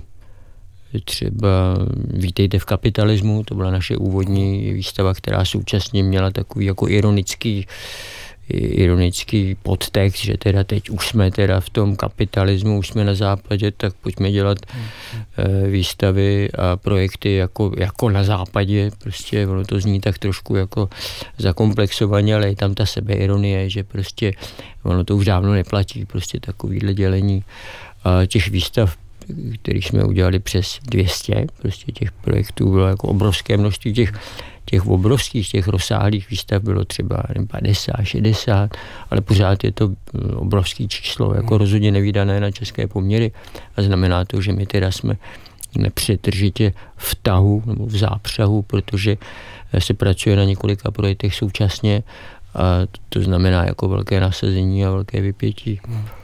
třeba 1.06 1.76
Vítejte 2.14 2.60
v 2.60 2.66
kapitalismu, 2.66 3.44
to 3.44 3.56
byla 3.56 3.72
naše 3.72 3.98
úvodní 3.98 4.74
výstava, 4.74 5.14
která 5.14 5.46
současně 5.46 6.04
měla 6.04 6.32
takový 6.32 6.66
jako 6.66 6.88
ironický 6.88 7.68
ironický 8.50 9.56
podtext, 9.56 10.24
že 10.24 10.38
teda 10.38 10.64
teď 10.64 10.90
už 10.90 11.08
jsme 11.08 11.32
teda 11.32 11.60
v 11.60 11.70
tom 11.70 11.96
kapitalismu, 11.96 12.78
už 12.78 12.88
jsme 12.88 13.06
na 13.06 13.16
západě, 13.16 13.72
tak 13.72 13.94
pojďme 13.94 14.32
dělat 14.32 14.58
mm. 14.74 14.84
výstavy 15.72 16.50
a 16.52 16.78
projekty 16.78 17.36
jako, 17.36 17.72
jako 17.78 18.10
na 18.10 18.24
západě, 18.24 18.92
prostě 19.04 19.48
ono 19.48 19.66
to 19.66 19.80
zní 19.80 20.00
tak 20.00 20.18
trošku 20.18 20.56
jako 20.56 20.90
zakomplexovaně, 21.38 22.36
ale 22.36 22.48
je 22.48 22.56
tam 22.56 22.76
ta 22.76 22.86
sebeironie, 22.86 23.70
že 23.70 23.84
prostě 23.84 24.34
ono 24.84 25.04
to 25.04 25.18
už 25.18 25.26
dávno 25.26 25.54
neplatí, 25.54 26.06
prostě 26.06 26.40
takovýhle 26.40 26.94
dělení 26.94 27.44
a 28.04 28.26
těch 28.26 28.48
výstav 28.48 28.98
který 29.62 29.82
jsme 29.82 30.04
udělali 30.04 30.40
přes 30.40 30.80
200, 30.90 31.46
prostě 31.62 31.92
těch 31.92 32.12
projektů 32.12 32.72
bylo 32.72 32.88
jako 32.88 33.08
obrovské 33.08 33.58
množství 33.58 33.94
těch 33.94 34.14
těch 34.70 34.88
obrovských, 34.88 35.50
těch 35.50 35.68
rozsáhlých 35.68 36.30
výstav 36.30 36.64
bylo 36.64 36.86
třeba 36.86 37.24
50, 37.48 38.04
60, 38.04 38.78
ale 39.12 39.22
pořád 39.22 39.64
je 39.64 39.72
to 39.72 39.90
eh, 39.90 40.36
obrovský 40.36 40.88
číslo, 40.88 41.34
jako 41.34 41.54
hmm. 41.54 41.60
rozhodně 41.60 41.92
nevídané 41.92 42.40
na 42.40 42.52
české 42.52 42.88
poměry 42.88 43.32
a 43.78 43.82
znamená 43.82 44.26
to, 44.26 44.42
že 44.42 44.52
my 44.52 44.66
teda 44.66 44.92
jsme 44.92 45.18
nepřetržitě 45.78 46.74
v 46.96 47.16
tahu 47.16 47.64
nebo 47.66 47.86
v 47.86 47.98
zápřahu, 47.98 48.62
protože 48.62 49.18
eh, 49.74 49.82
se 49.82 49.94
pracuje 49.94 50.36
na 50.36 50.44
několika 50.44 50.92
projektech 50.92 51.36
současně 51.36 52.04
a 52.54 52.62
to 53.10 53.22
znamená 53.22 53.66
jako 53.66 53.90
velké 53.90 54.20
nasazení 54.20 54.86
a 54.86 54.92
velké 54.92 55.22
vypětí. 55.22 55.80
Hmm. 55.88 56.19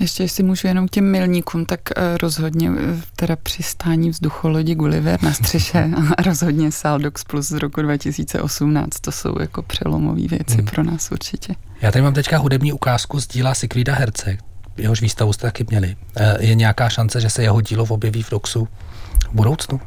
Ještě 0.00 0.22
jestli 0.22 0.42
můžu 0.42 0.68
jenom 0.68 0.88
k 0.88 0.90
těm 0.90 1.10
milníkům, 1.10 1.66
tak 1.66 1.80
uh, 1.80 2.02
rozhodně 2.22 2.70
uh, 2.70 2.76
teda 3.16 3.36
přistání 3.36 4.10
vzducholodi 4.10 4.74
Gulliver 4.74 5.22
na 5.22 5.32
střeše 5.32 5.90
a 6.18 6.22
rozhodně 6.22 6.72
Saldox 6.72 7.24
Plus 7.24 7.48
z 7.48 7.52
roku 7.52 7.82
2018, 7.82 9.00
to 9.00 9.12
jsou 9.12 9.40
jako 9.40 9.62
přelomové 9.62 10.28
věci 10.28 10.56
hmm. 10.56 10.66
pro 10.66 10.82
nás 10.82 11.12
určitě. 11.12 11.54
Já 11.80 11.92
tady 11.92 12.02
mám 12.02 12.14
teďka 12.14 12.38
hudební 12.38 12.72
ukázku 12.72 13.20
z 13.20 13.26
díla 13.26 13.54
Sikvída 13.54 13.94
Herce, 13.94 14.38
jehož 14.76 15.00
výstavu 15.00 15.32
jste 15.32 15.46
taky 15.46 15.64
měli. 15.70 15.96
Uh, 16.20 16.44
je 16.44 16.54
nějaká 16.54 16.88
šance, 16.88 17.20
že 17.20 17.30
se 17.30 17.42
jeho 17.42 17.60
dílo 17.60 17.84
objeví 17.84 18.22
v 18.22 18.30
Doxu 18.30 18.68
v 19.30 19.34
budoucnu? 19.34 19.80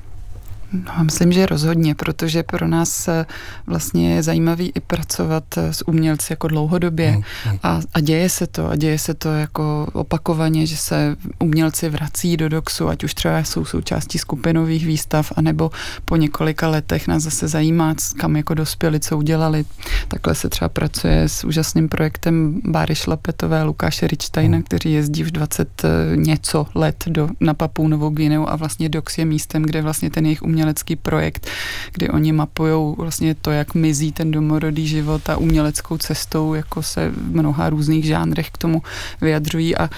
No, 0.74 1.04
myslím, 1.04 1.32
že 1.32 1.46
rozhodně, 1.46 1.96
protože 1.96 2.44
pro 2.44 2.68
nás 2.68 3.08
eh, 3.08 3.26
vlastně 3.68 4.16
je 4.16 4.24
zajímavý 4.24 4.72
i 4.76 4.80
pracovat 4.80 5.44
eh, 5.58 5.74
s 5.74 5.88
umělci 5.88 6.34
jako 6.34 6.48
dlouhodobě 6.48 7.10
hmm, 7.12 7.24
hmm. 7.44 7.60
A, 7.64 7.80
a 7.94 8.00
děje 8.00 8.30
se 8.30 8.48
to, 8.48 8.70
a 8.70 8.76
děje 8.76 9.00
se 9.00 9.14
to 9.14 9.34
jako 9.34 9.88
opakovaně, 9.94 10.66
že 10.66 10.78
se 10.78 11.16
umělci 11.40 11.90
vrací 11.90 12.38
do 12.38 12.50
DOXu, 12.50 12.90
ať 12.90 13.04
už 13.04 13.14
třeba 13.14 13.40
jsou 13.40 13.66
součástí 13.66 14.18
skupinových 14.18 14.86
výstav, 14.86 15.32
anebo 15.36 15.72
po 16.06 16.16
několika 16.16 16.68
letech 16.68 17.08
nás 17.08 17.24
zase 17.24 17.48
zajímá, 17.48 17.96
kam 18.18 18.36
jako 18.36 18.54
dospěli, 18.54 19.00
co 19.00 19.18
udělali. 19.18 19.66
Takhle 20.08 20.36
se 20.36 20.50
třeba 20.50 20.70
pracuje 20.70 21.24
s 21.30 21.44
úžasným 21.44 21.90
projektem 21.90 22.62
Báry 22.66 22.96
Šlapetové, 22.96 23.64
Lukáše 23.64 24.08
Richsteina, 24.08 24.56
hmm. 24.56 24.64
kteří 24.64 24.92
jezdí 24.92 25.24
už 25.24 25.32
20 25.32 25.84
eh, 25.84 26.18
něco 26.18 26.66
let 26.76 27.04
do, 27.08 27.30
na 27.40 27.54
Papou 27.54 27.88
Novou 27.88 28.08
a 28.48 28.56
vlastně 28.56 28.90
DOX 28.90 29.18
je 29.18 29.26
místem, 29.26 29.64
kde 29.64 29.82
vlastně 29.82 30.10
ten 30.10 30.26
jejich 30.26 30.42
umělec 30.42 30.57
umělecký 30.58 30.96
projekt, 30.96 31.48
kdy 31.94 32.10
oni 32.10 32.32
mapují 32.32 32.96
vlastně 32.98 33.36
to, 33.36 33.52
jak 33.52 33.74
mizí 33.74 34.12
ten 34.12 34.32
domorodý 34.32 34.88
život 34.88 35.30
a 35.30 35.38
uměleckou 35.38 35.98
cestou, 35.98 36.54
jako 36.54 36.84
se 36.84 37.10
v 37.10 37.36
mnoha 37.36 37.70
různých 37.70 38.06
žánrech 38.06 38.50
k 38.50 38.58
tomu 38.58 38.82
vyjadřují 39.22 39.78
a 39.78 39.90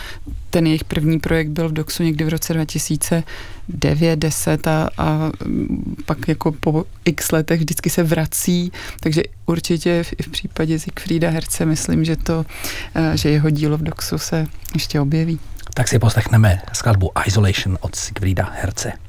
ten 0.49 0.67
jejich 0.67 0.83
první 0.83 1.19
projekt 1.19 1.47
byl 1.47 1.69
v 1.69 1.73
Doxu 1.73 2.03
někdy 2.03 2.25
v 2.25 2.29
roce 2.29 2.53
2009, 2.53 4.15
10 4.15 4.67
a, 4.67 4.89
a 4.97 5.31
pak 6.05 6.27
jako 6.27 6.51
po 6.51 6.83
x 7.05 7.31
letech 7.31 7.59
vždycky 7.59 7.89
se 7.89 8.03
vrací, 8.03 8.71
takže 8.99 9.23
určitě 9.45 10.03
i 10.17 10.23
v 10.23 10.29
případě 10.29 10.79
Siegfrieda 10.79 11.29
Herce 11.29 11.65
myslím, 11.65 12.05
že 12.05 12.15
to, 12.15 12.45
eh, 12.95 13.17
že 13.17 13.29
jeho 13.29 13.49
dílo 13.49 13.77
v 13.77 13.83
Doxu 13.83 14.17
se 14.17 14.47
ještě 14.73 14.99
objeví. 14.99 15.39
Tak 15.73 15.87
si 15.87 15.99
poslechneme 15.99 16.61
skladbu 16.73 17.11
Isolation 17.25 17.77
od 17.81 17.95
Siegfrieda 17.95 18.49
Herce. 18.61 19.08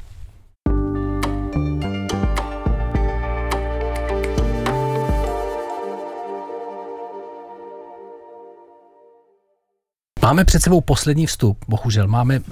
Máme 10.23 10.45
před 10.45 10.63
sebou 10.63 10.81
poslední 10.81 11.27
vstup, 11.27 11.59
bohužel. 11.69 12.09
Máme 12.09 12.39
uh, 12.41 12.45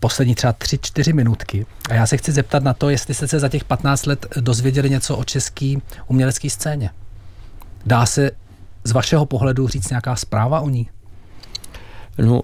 poslední 0.00 0.34
třeba 0.34 0.52
3-4 0.52 1.14
minutky. 1.14 1.66
A 1.90 1.94
já 1.94 2.06
se 2.06 2.16
chci 2.16 2.32
zeptat 2.32 2.62
na 2.62 2.74
to, 2.74 2.90
jestli 2.90 3.14
jste 3.14 3.28
se 3.28 3.38
za 3.38 3.48
těch 3.48 3.64
15 3.64 4.06
let 4.06 4.26
dozvěděli 4.40 4.90
něco 4.90 5.16
o 5.16 5.24
české 5.24 5.74
umělecké 6.06 6.50
scéně. 6.50 6.90
Dá 7.86 8.06
se 8.06 8.30
z 8.84 8.92
vašeho 8.92 9.26
pohledu 9.26 9.68
říct 9.68 9.90
nějaká 9.90 10.16
zpráva 10.16 10.60
o 10.60 10.68
ní? 10.68 10.88
No, 12.18 12.42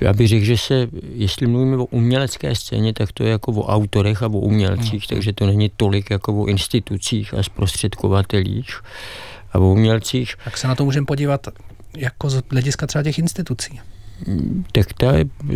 já 0.00 0.12
bych 0.12 0.28
řekl, 0.28 0.44
že 0.44 0.56
se, 0.58 0.88
jestli 1.14 1.46
mluvíme 1.46 1.76
o 1.76 1.84
umělecké 1.84 2.54
scéně, 2.54 2.92
tak 2.92 3.12
to 3.12 3.24
je 3.24 3.30
jako 3.30 3.52
o 3.52 3.66
autorech 3.66 4.22
a 4.22 4.26
o 4.26 4.38
umělcích, 4.38 5.10
mm. 5.10 5.16
takže 5.16 5.32
to 5.32 5.46
není 5.46 5.70
tolik 5.76 6.10
jako 6.10 6.42
o 6.42 6.46
institucích 6.46 7.34
a 7.34 7.42
zprostředkovatelích 7.42 8.80
a 9.52 9.58
o 9.58 9.72
umělcích. 9.72 10.34
Tak 10.44 10.58
se 10.58 10.68
na 10.68 10.74
to 10.74 10.84
můžeme 10.84 11.06
podívat 11.06 11.46
jako 11.98 12.30
z 12.30 12.42
hlediska 12.50 12.86
třeba 12.86 13.02
těch 13.02 13.18
institucí? 13.18 13.80
Tak 14.72 14.92
ta 14.92 15.12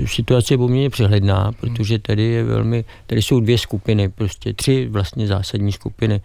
situace 0.07 0.55
je 0.55 0.59
poměrně 0.59 0.91
přehledná, 0.91 1.53
protože 1.61 1.99
tady 1.99 2.23
je 2.23 2.45
velmi, 2.45 2.85
tady 3.07 3.23
jsou 3.23 3.41
dvě 3.41 3.59
skupiny, 3.59 4.09
prostě 4.09 4.53
tři 4.53 4.89
vlastně 4.91 5.27
zásadní 5.27 5.73
skupiny. 5.73 6.21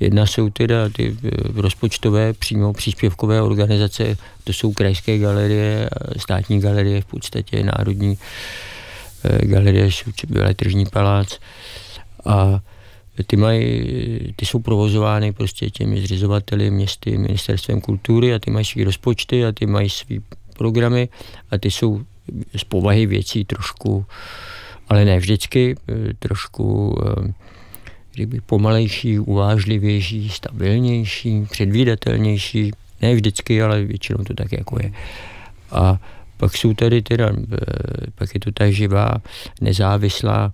Jedna 0.00 0.26
jsou 0.26 0.50
teda 0.50 0.88
ty 0.88 1.16
eh, 1.24 1.30
rozpočtové 1.54 2.32
přímo 2.32 2.72
příspěvkové 2.72 3.42
organizace, 3.42 4.16
to 4.44 4.52
jsou 4.52 4.72
krajské 4.72 5.18
galerie, 5.18 5.90
státní 6.16 6.60
galerie, 6.60 7.00
v 7.00 7.06
podstatě 7.06 7.62
národní 7.62 8.18
eh, 9.24 9.46
galerie, 9.46 9.90
tržní 10.56 10.86
palác 10.86 11.38
a 12.24 12.60
ty, 13.26 13.36
mají, 13.36 14.32
ty 14.36 14.46
jsou 14.46 14.58
provozovány 14.58 15.32
prostě 15.32 15.70
těmi 15.70 16.00
zřizovateli, 16.00 16.70
městy, 16.70 17.18
ministerstvem 17.18 17.80
kultury 17.80 18.34
a 18.34 18.38
ty 18.38 18.50
mají 18.50 18.64
své 18.64 18.84
rozpočty 18.84 19.44
a 19.44 19.52
ty 19.52 19.66
mají 19.66 19.90
své 19.90 20.16
programy 20.56 21.08
a 21.50 21.58
ty 21.58 21.70
jsou 21.70 22.02
z 22.56 22.64
povahy 22.64 23.06
věcí 23.06 23.44
trošku, 23.44 24.06
ale 24.88 25.04
ne 25.04 25.18
vždycky, 25.18 25.74
eh, 25.88 26.14
trošku 26.18 26.98
eh, 27.02 27.32
kdyby 28.14 28.40
pomalejší, 28.40 29.18
uvážlivější, 29.18 30.28
stabilnější, 30.28 31.46
předvídatelnější. 31.50 32.70
Ne 33.02 33.14
vždycky, 33.14 33.62
ale 33.62 33.84
většinou 33.84 34.24
to 34.24 34.34
tak 34.34 34.52
jako 34.52 34.78
je. 34.82 34.92
A 35.70 35.98
pak 36.36 36.56
jsou 36.56 36.74
tady 36.74 37.02
teda, 37.02 37.30
eh, 37.30 37.56
pak 38.14 38.34
je 38.34 38.40
to 38.40 38.52
ta 38.52 38.70
živá, 38.70 39.14
nezávislá 39.60 40.52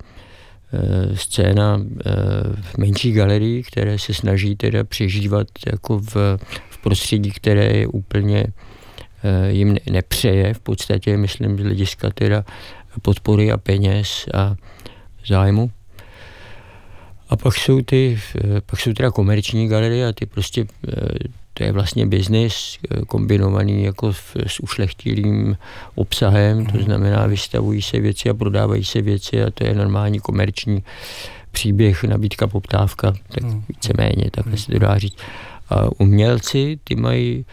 scéna 1.15 1.81
eh, 1.81 2.13
v 2.63 2.79
menší 2.79 3.13
galerii, 3.13 3.63
které 3.63 3.99
se 3.99 4.15
snaží 4.15 4.57
teda 4.57 4.85
přežívat 4.85 5.47
jako 5.67 5.99
v, 5.99 6.15
v 6.71 6.79
prostředí, 6.83 7.31
které 7.31 7.65
je 7.65 7.87
úplně 7.87 8.45
eh, 9.25 9.51
jim 9.51 9.77
nepřeje 9.91 10.55
v 10.55 10.61
podstatě, 10.61 11.17
myslím, 11.17 11.59
z 11.59 11.63
hlediska 11.63 12.11
teda 12.11 12.45
podpory 13.03 13.53
a 13.53 13.57
peněz 13.57 14.27
a 14.35 14.55
zájmu. 15.27 15.71
A 17.29 17.37
pak 17.37 17.55
jsou 17.55 17.83
ty, 17.83 18.21
pak 18.67 18.81
jsou 18.81 18.93
teda 18.93 19.11
komerční 19.11 19.69
galerie 19.69 20.09
a 20.09 20.13
ty 20.13 20.27
prostě 20.27 20.67
to 21.55 21.65
je 21.65 21.73
vlastně 21.73 22.07
biznis 22.07 22.79
eh, 22.91 23.01
kombinovaný 23.07 23.85
jako 23.85 24.13
s 24.47 24.61
ušlechtilým 24.61 25.57
obsahem, 25.95 26.67
to 26.67 26.77
mhm. 26.77 26.85
znamená 26.85 27.27
vystavují 27.27 27.83
se 27.83 28.01
věci 28.01 28.31
a 28.31 28.35
prodávají 28.35 28.85
se 28.85 29.03
věci 29.03 29.43
a 29.43 29.51
to 29.51 29.67
je 29.67 29.75
normální 29.75 30.21
komerční 30.21 30.83
příběh, 31.51 32.05
nabídka, 32.05 32.47
poptávka, 32.47 33.13
tak 33.29 33.43
mhm. 33.43 33.63
víceméně, 33.69 34.31
takhle 34.31 34.57
se 34.57 34.73
to 34.73 34.79
dá 34.79 34.99
říct. 34.99 35.17
A 35.71 35.89
umělci, 35.99 36.79
ty 36.85 36.97
mají, 36.97 37.45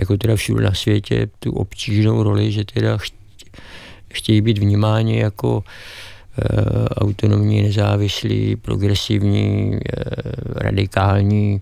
jako 0.00 0.16
teda 0.16 0.36
všude 0.36 0.64
na 0.64 0.74
světě, 0.74 1.28
tu 1.38 1.52
obtížnou 1.52 2.22
roli, 2.22 2.52
že 2.52 2.64
teda 2.64 2.98
chtějí 4.12 4.40
být 4.40 4.58
vnímáni 4.58 5.18
jako 5.18 5.64
e, 6.38 6.88
autonomní, 6.88 7.62
nezávislí, 7.62 8.56
progresivní, 8.56 9.74
e, 9.74 9.78
radikální, 10.46 11.60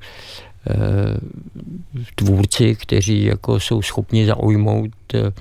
tvůrci, 2.15 2.75
kteří 2.75 3.25
jako 3.25 3.61
jsou 3.61 3.83
schopni 3.83 4.27
zaujmout 4.27 4.91
eh, 5.15 5.33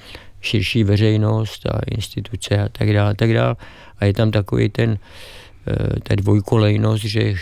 širší 0.41 0.83
veřejnost 0.83 1.65
a 1.65 1.79
instituce 1.91 2.57
a 2.57 2.69
tak 2.69 2.93
dále, 2.93 3.15
tak 3.15 3.33
dále. 3.33 3.55
A 3.99 4.05
je 4.05 4.13
tam 4.13 4.31
takový 4.31 4.69
ten 4.69 4.97
eh, 5.67 5.99
ta 6.03 6.15
dvojkolejnost, 6.15 7.03
že 7.03 7.33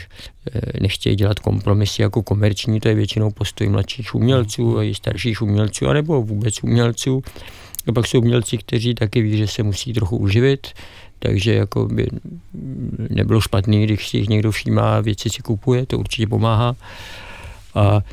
nechtějí 0.82 1.16
dělat 1.16 1.40
kompromisy 1.40 2.02
jako 2.02 2.24
komerční, 2.24 2.80
to 2.80 2.88
je 2.88 2.96
většinou 2.96 3.32
postoj 3.32 3.70
mladších 3.70 4.16
umělců 4.16 4.78
a 4.78 4.84
i 4.84 4.96
starších 4.96 5.42
umělců, 5.42 5.88
anebo 5.88 6.22
vůbec 6.22 6.64
umělců. 6.64 7.24
A 7.88 7.92
pak 7.92 8.08
jsou 8.08 8.20
umělci, 8.20 8.58
kteří 8.58 8.94
taky 8.94 9.22
ví, 9.22 9.38
že 9.38 9.48
se 9.48 9.64
musí 9.64 9.94
trochu 9.94 10.18
uživit, 10.18 10.68
takže 11.20 11.54
jako 11.54 11.86
by 11.86 12.08
nebylo 13.10 13.42
špatný, 13.42 13.84
když 13.84 14.08
si 14.08 14.18
jich 14.18 14.30
někdo 14.30 14.52
všímá, 14.52 15.02
věci 15.02 15.30
si 15.30 15.42
kupuje, 15.42 15.86
to 15.86 16.00
určitě 16.00 16.28
pomáhá 16.28 16.76
a 17.78 17.98
e, 17.98 18.04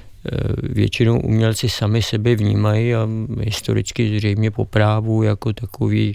většinou 0.63 1.21
umělci 1.21 1.69
sami 1.69 2.03
sebe 2.03 2.35
vnímají 2.35 2.95
a 2.95 3.09
historicky 3.41 4.17
zřejmě 4.17 4.51
po 4.51 4.65
právu 4.65 5.23
jako 5.23 5.53
takový 5.53 6.15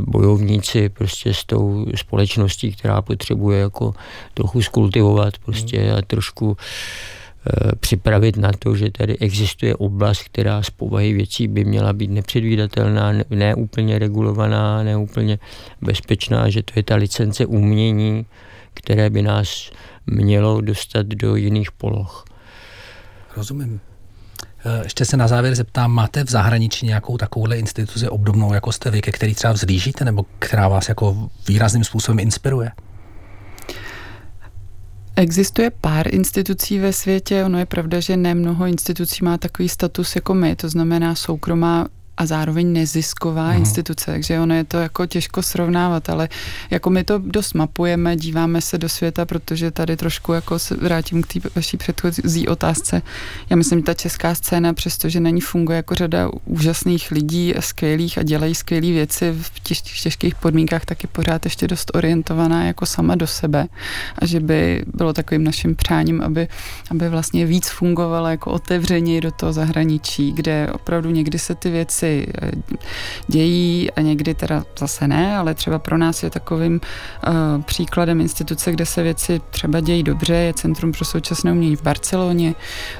bojovníci 0.00 0.88
prostě 0.88 1.34
s 1.34 1.44
tou 1.44 1.86
společností, 1.94 2.72
která 2.72 3.02
potřebuje 3.02 3.60
jako 3.60 3.94
trochu 4.34 4.62
skultivovat 4.62 5.38
prostě 5.38 5.92
a 5.92 6.02
trošku 6.02 6.56
e, 6.56 7.76
připravit 7.76 8.36
na 8.36 8.50
to, 8.58 8.76
že 8.76 8.90
tady 8.90 9.18
existuje 9.18 9.74
oblast, 9.74 10.22
která 10.22 10.62
z 10.62 10.70
povahy 10.70 11.12
věcí 11.12 11.48
by 11.48 11.64
měla 11.64 11.92
být 11.92 12.10
nepředvídatelná, 12.10 13.12
neúplně 13.30 13.98
regulovaná, 13.98 14.82
neúplně 14.82 15.38
bezpečná, 15.80 16.50
že 16.50 16.62
to 16.62 16.72
je 16.76 16.82
ta 16.82 16.94
licence 16.94 17.46
umění, 17.46 18.26
které 18.74 19.10
by 19.10 19.22
nás 19.22 19.70
mělo 20.06 20.60
dostat 20.60 21.06
do 21.06 21.36
jiných 21.36 21.72
poloh. 21.72 22.24
Rozumím. 23.36 23.80
E, 24.64 24.84
ještě 24.84 25.04
se 25.04 25.16
na 25.16 25.28
závěr 25.28 25.54
zeptám, 25.54 25.92
máte 25.92 26.24
v 26.24 26.30
zahraničí 26.30 26.86
nějakou 26.86 27.16
takovouhle 27.16 27.58
instituci 27.58 28.08
obdobnou, 28.08 28.54
jako 28.54 28.72
jste 28.72 28.90
vy, 28.90 29.02
ke 29.02 29.12
který 29.12 29.34
třeba 29.34 29.52
vzlížíte, 29.52 30.04
nebo 30.04 30.26
která 30.38 30.68
vás 30.68 30.88
jako 30.88 31.30
výrazným 31.48 31.84
způsobem 31.84 32.18
inspiruje? 32.18 32.72
Existuje 35.16 35.70
pár 35.70 36.14
institucí 36.14 36.78
ve 36.78 36.92
světě, 36.92 37.44
ono 37.44 37.58
je 37.58 37.66
pravda, 37.66 38.00
že 38.00 38.16
ne 38.16 38.34
mnoho 38.34 38.66
institucí 38.66 39.24
má 39.24 39.38
takový 39.38 39.68
status 39.68 40.14
jako 40.14 40.34
my, 40.34 40.56
to 40.56 40.68
znamená 40.68 41.14
soukromá 41.14 41.88
a 42.16 42.26
zároveň 42.26 42.72
nezisková 42.72 43.48
hmm. 43.48 43.58
instituce, 43.58 44.04
takže 44.06 44.40
ono 44.40 44.54
je 44.54 44.64
to 44.64 44.76
jako 44.76 45.06
těžko 45.06 45.42
srovnávat, 45.42 46.08
ale 46.10 46.28
jako 46.70 46.90
my 46.90 47.04
to 47.04 47.18
dost 47.18 47.54
mapujeme, 47.54 48.16
díváme 48.16 48.60
se 48.60 48.78
do 48.78 48.88
světa, 48.88 49.24
protože 49.24 49.70
tady 49.70 49.96
trošku 49.96 50.32
jako 50.32 50.58
se 50.58 50.76
vrátím 50.76 51.22
k 51.22 51.26
té 51.26 51.40
vaší 51.54 51.76
předchozí 51.76 52.48
otázce. 52.48 53.02
Já 53.50 53.56
myslím, 53.56 53.78
že 53.78 53.84
ta 53.84 53.94
česká 53.94 54.34
scéna, 54.34 54.74
přestože 54.74 55.20
není 55.20 55.40
funguje 55.40 55.76
jako 55.76 55.94
řada 55.94 56.30
úžasných 56.44 57.10
lidí, 57.10 57.54
skvělých 57.60 58.18
a 58.18 58.22
dělají 58.22 58.54
skvělé 58.54 58.86
věci 58.86 59.32
v 59.40 59.60
těž, 59.60 59.80
těžkých 59.80 60.34
podmínkách, 60.34 60.84
tak 60.84 61.02
je 61.02 61.08
pořád 61.12 61.44
ještě 61.44 61.68
dost 61.68 61.90
orientovaná 61.94 62.64
jako 62.64 62.86
sama 62.86 63.14
do 63.14 63.26
sebe 63.26 63.66
a 64.18 64.26
že 64.26 64.40
by 64.40 64.84
bylo 64.94 65.12
takovým 65.12 65.44
naším 65.44 65.76
přáním, 65.76 66.22
aby, 66.22 66.48
aby 66.90 67.08
vlastně 67.08 67.46
víc 67.46 67.68
fungovala 67.68 68.30
jako 68.30 68.50
otevřeně 68.50 69.20
do 69.20 69.30
toho 69.30 69.52
zahraničí, 69.52 70.32
kde 70.32 70.68
opravdu 70.72 71.10
někdy 71.10 71.38
se 71.38 71.54
ty 71.54 71.70
věci 71.70 72.05
eh, 72.06 72.50
dějí 73.28 73.90
a 73.90 74.00
někdy 74.00 74.34
teda 74.34 74.64
zase 74.78 75.08
ne, 75.08 75.36
ale 75.36 75.54
třeba 75.54 75.78
pro 75.78 75.98
nás 75.98 76.22
je 76.22 76.30
takovým 76.30 76.80
uh, 77.28 77.62
příkladem 77.62 78.20
instituce, 78.20 78.72
kde 78.72 78.86
se 78.86 79.02
věci 79.02 79.40
třeba 79.50 79.80
dějí 79.80 80.02
dobře, 80.02 80.34
je 80.34 80.54
Centrum 80.54 80.92
pro 80.92 81.04
současné 81.04 81.52
umění 81.52 81.76
v 81.76 81.82
Barceloně 81.82 82.54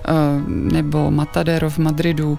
uh, 0.09 0.49
nebo 0.49 1.11
Matadero 1.11 1.71
v 1.71 1.79
Madridu. 1.79 2.31
Uh, 2.33 2.39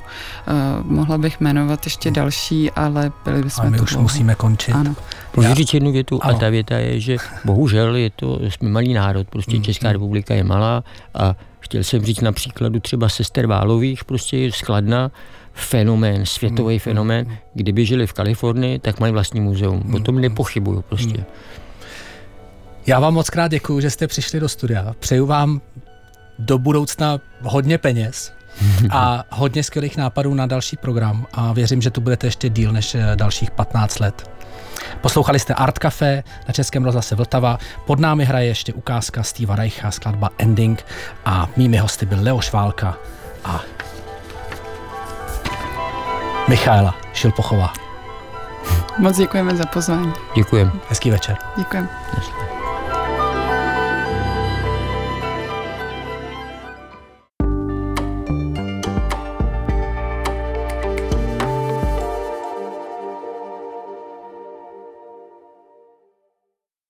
mohla 0.91 1.17
bych 1.17 1.39
jmenovat 1.39 1.85
ještě 1.85 2.11
další, 2.11 2.71
ale 2.71 3.11
byli 3.25 3.43
bychom 3.43 3.65
A 3.65 3.69
my 3.69 3.79
už 3.79 3.89
dlouho. 3.89 4.03
musíme 4.03 4.35
končit. 4.35 4.71
Ano. 4.71 4.95
Můžu 5.35 5.53
říct 5.53 5.73
jednu 5.73 5.91
větu 5.91 6.19
Ano. 6.23 6.35
a 6.35 6.39
ta 6.39 6.49
věta 6.49 6.77
je, 6.77 6.99
že 6.99 7.17
bohužel 7.45 7.95
je 7.95 8.09
to, 8.09 8.39
jsme 8.49 8.69
malý 8.69 8.93
národ, 8.93 9.27
prostě 9.29 9.57
Mm, 9.57 9.63
Česká 9.63 9.91
republika 9.91 10.33
je 10.33 10.43
malá 10.43 10.83
a 11.13 11.35
chtěl 11.59 11.83
jsem 11.83 12.05
říct 12.05 12.21
na 12.21 12.31
příkladu 12.31 12.79
třeba 12.79 13.09
sester 13.09 13.47
Válových, 13.47 14.03
prostě 14.03 14.37
je 14.37 14.51
skladna, 14.51 15.11
fenomén, 15.57 16.25
světový 16.25 16.75
Mm, 16.75 16.79
fenomén, 16.79 17.27
mm, 17.27 17.35
kdyby 17.53 17.85
žili 17.85 18.07
v 18.07 18.13
Kalifornii, 18.13 18.79
tak 18.79 18.99
mají 18.99 19.13
vlastní 19.13 19.41
muzeum. 19.41 19.95
O 19.95 19.99
tom 19.99 20.15
Mm, 20.15 20.21
nepochybuju 20.21 20.81
prostě. 20.81 21.17
mm. 21.17 21.23
Já 22.87 22.99
vám 22.99 23.13
moc 23.13 23.29
krát 23.29 23.47
děkuji, 23.51 23.79
že 23.79 23.89
jste 23.89 24.07
přišli 24.07 24.39
do 24.39 24.49
studia. 24.49 24.93
Přeju 24.99 25.25
vám 25.25 25.61
do 26.39 26.57
budoucna 26.57 27.19
hodně 27.41 27.77
peněz 27.77 28.33
a 28.91 29.23
hodně 29.29 29.63
skvělých 29.63 29.97
nápadů 29.97 30.33
na 30.33 30.45
další 30.45 30.77
program 30.77 31.27
a 31.33 31.53
věřím, 31.53 31.81
že 31.81 31.89
tu 31.91 32.01
budete 32.01 32.27
ještě 32.27 32.49
díl 32.49 32.71
než 32.71 32.95
eh, 32.95 33.11
dalších 33.15 33.51
15 33.51 33.99
let. 33.99 34.29
Poslouchali 35.01 35.39
jste 35.39 35.53
Art 35.53 35.79
Café 35.79 36.23
na 36.47 36.53
Českém 36.53 36.83
rozhlase 36.85 37.15
Vltava. 37.15 37.57
Pod 37.85 37.99
námi 37.99 38.25
hraje 38.25 38.47
ještě 38.47 38.73
ukázka 38.73 39.23
Steva 39.23 39.55
Reicha, 39.55 39.91
skladba 39.91 40.29
Ending 40.37 40.85
a 41.25 41.49
mými 41.57 41.77
hosty 41.77 42.05
byl 42.05 42.17
Leoš 42.21 42.51
Válka 42.51 42.97
a 43.45 43.61
Michaela 46.47 46.95
Šilpochová. 47.13 47.73
Moc 48.97 49.17
děkujeme 49.17 49.55
za 49.55 49.65
pozvání. 49.65 50.13
Děkujem. 50.35 50.71
Hezký 50.89 51.11
večer. 51.11 51.37
Děkujeme. 51.57 51.89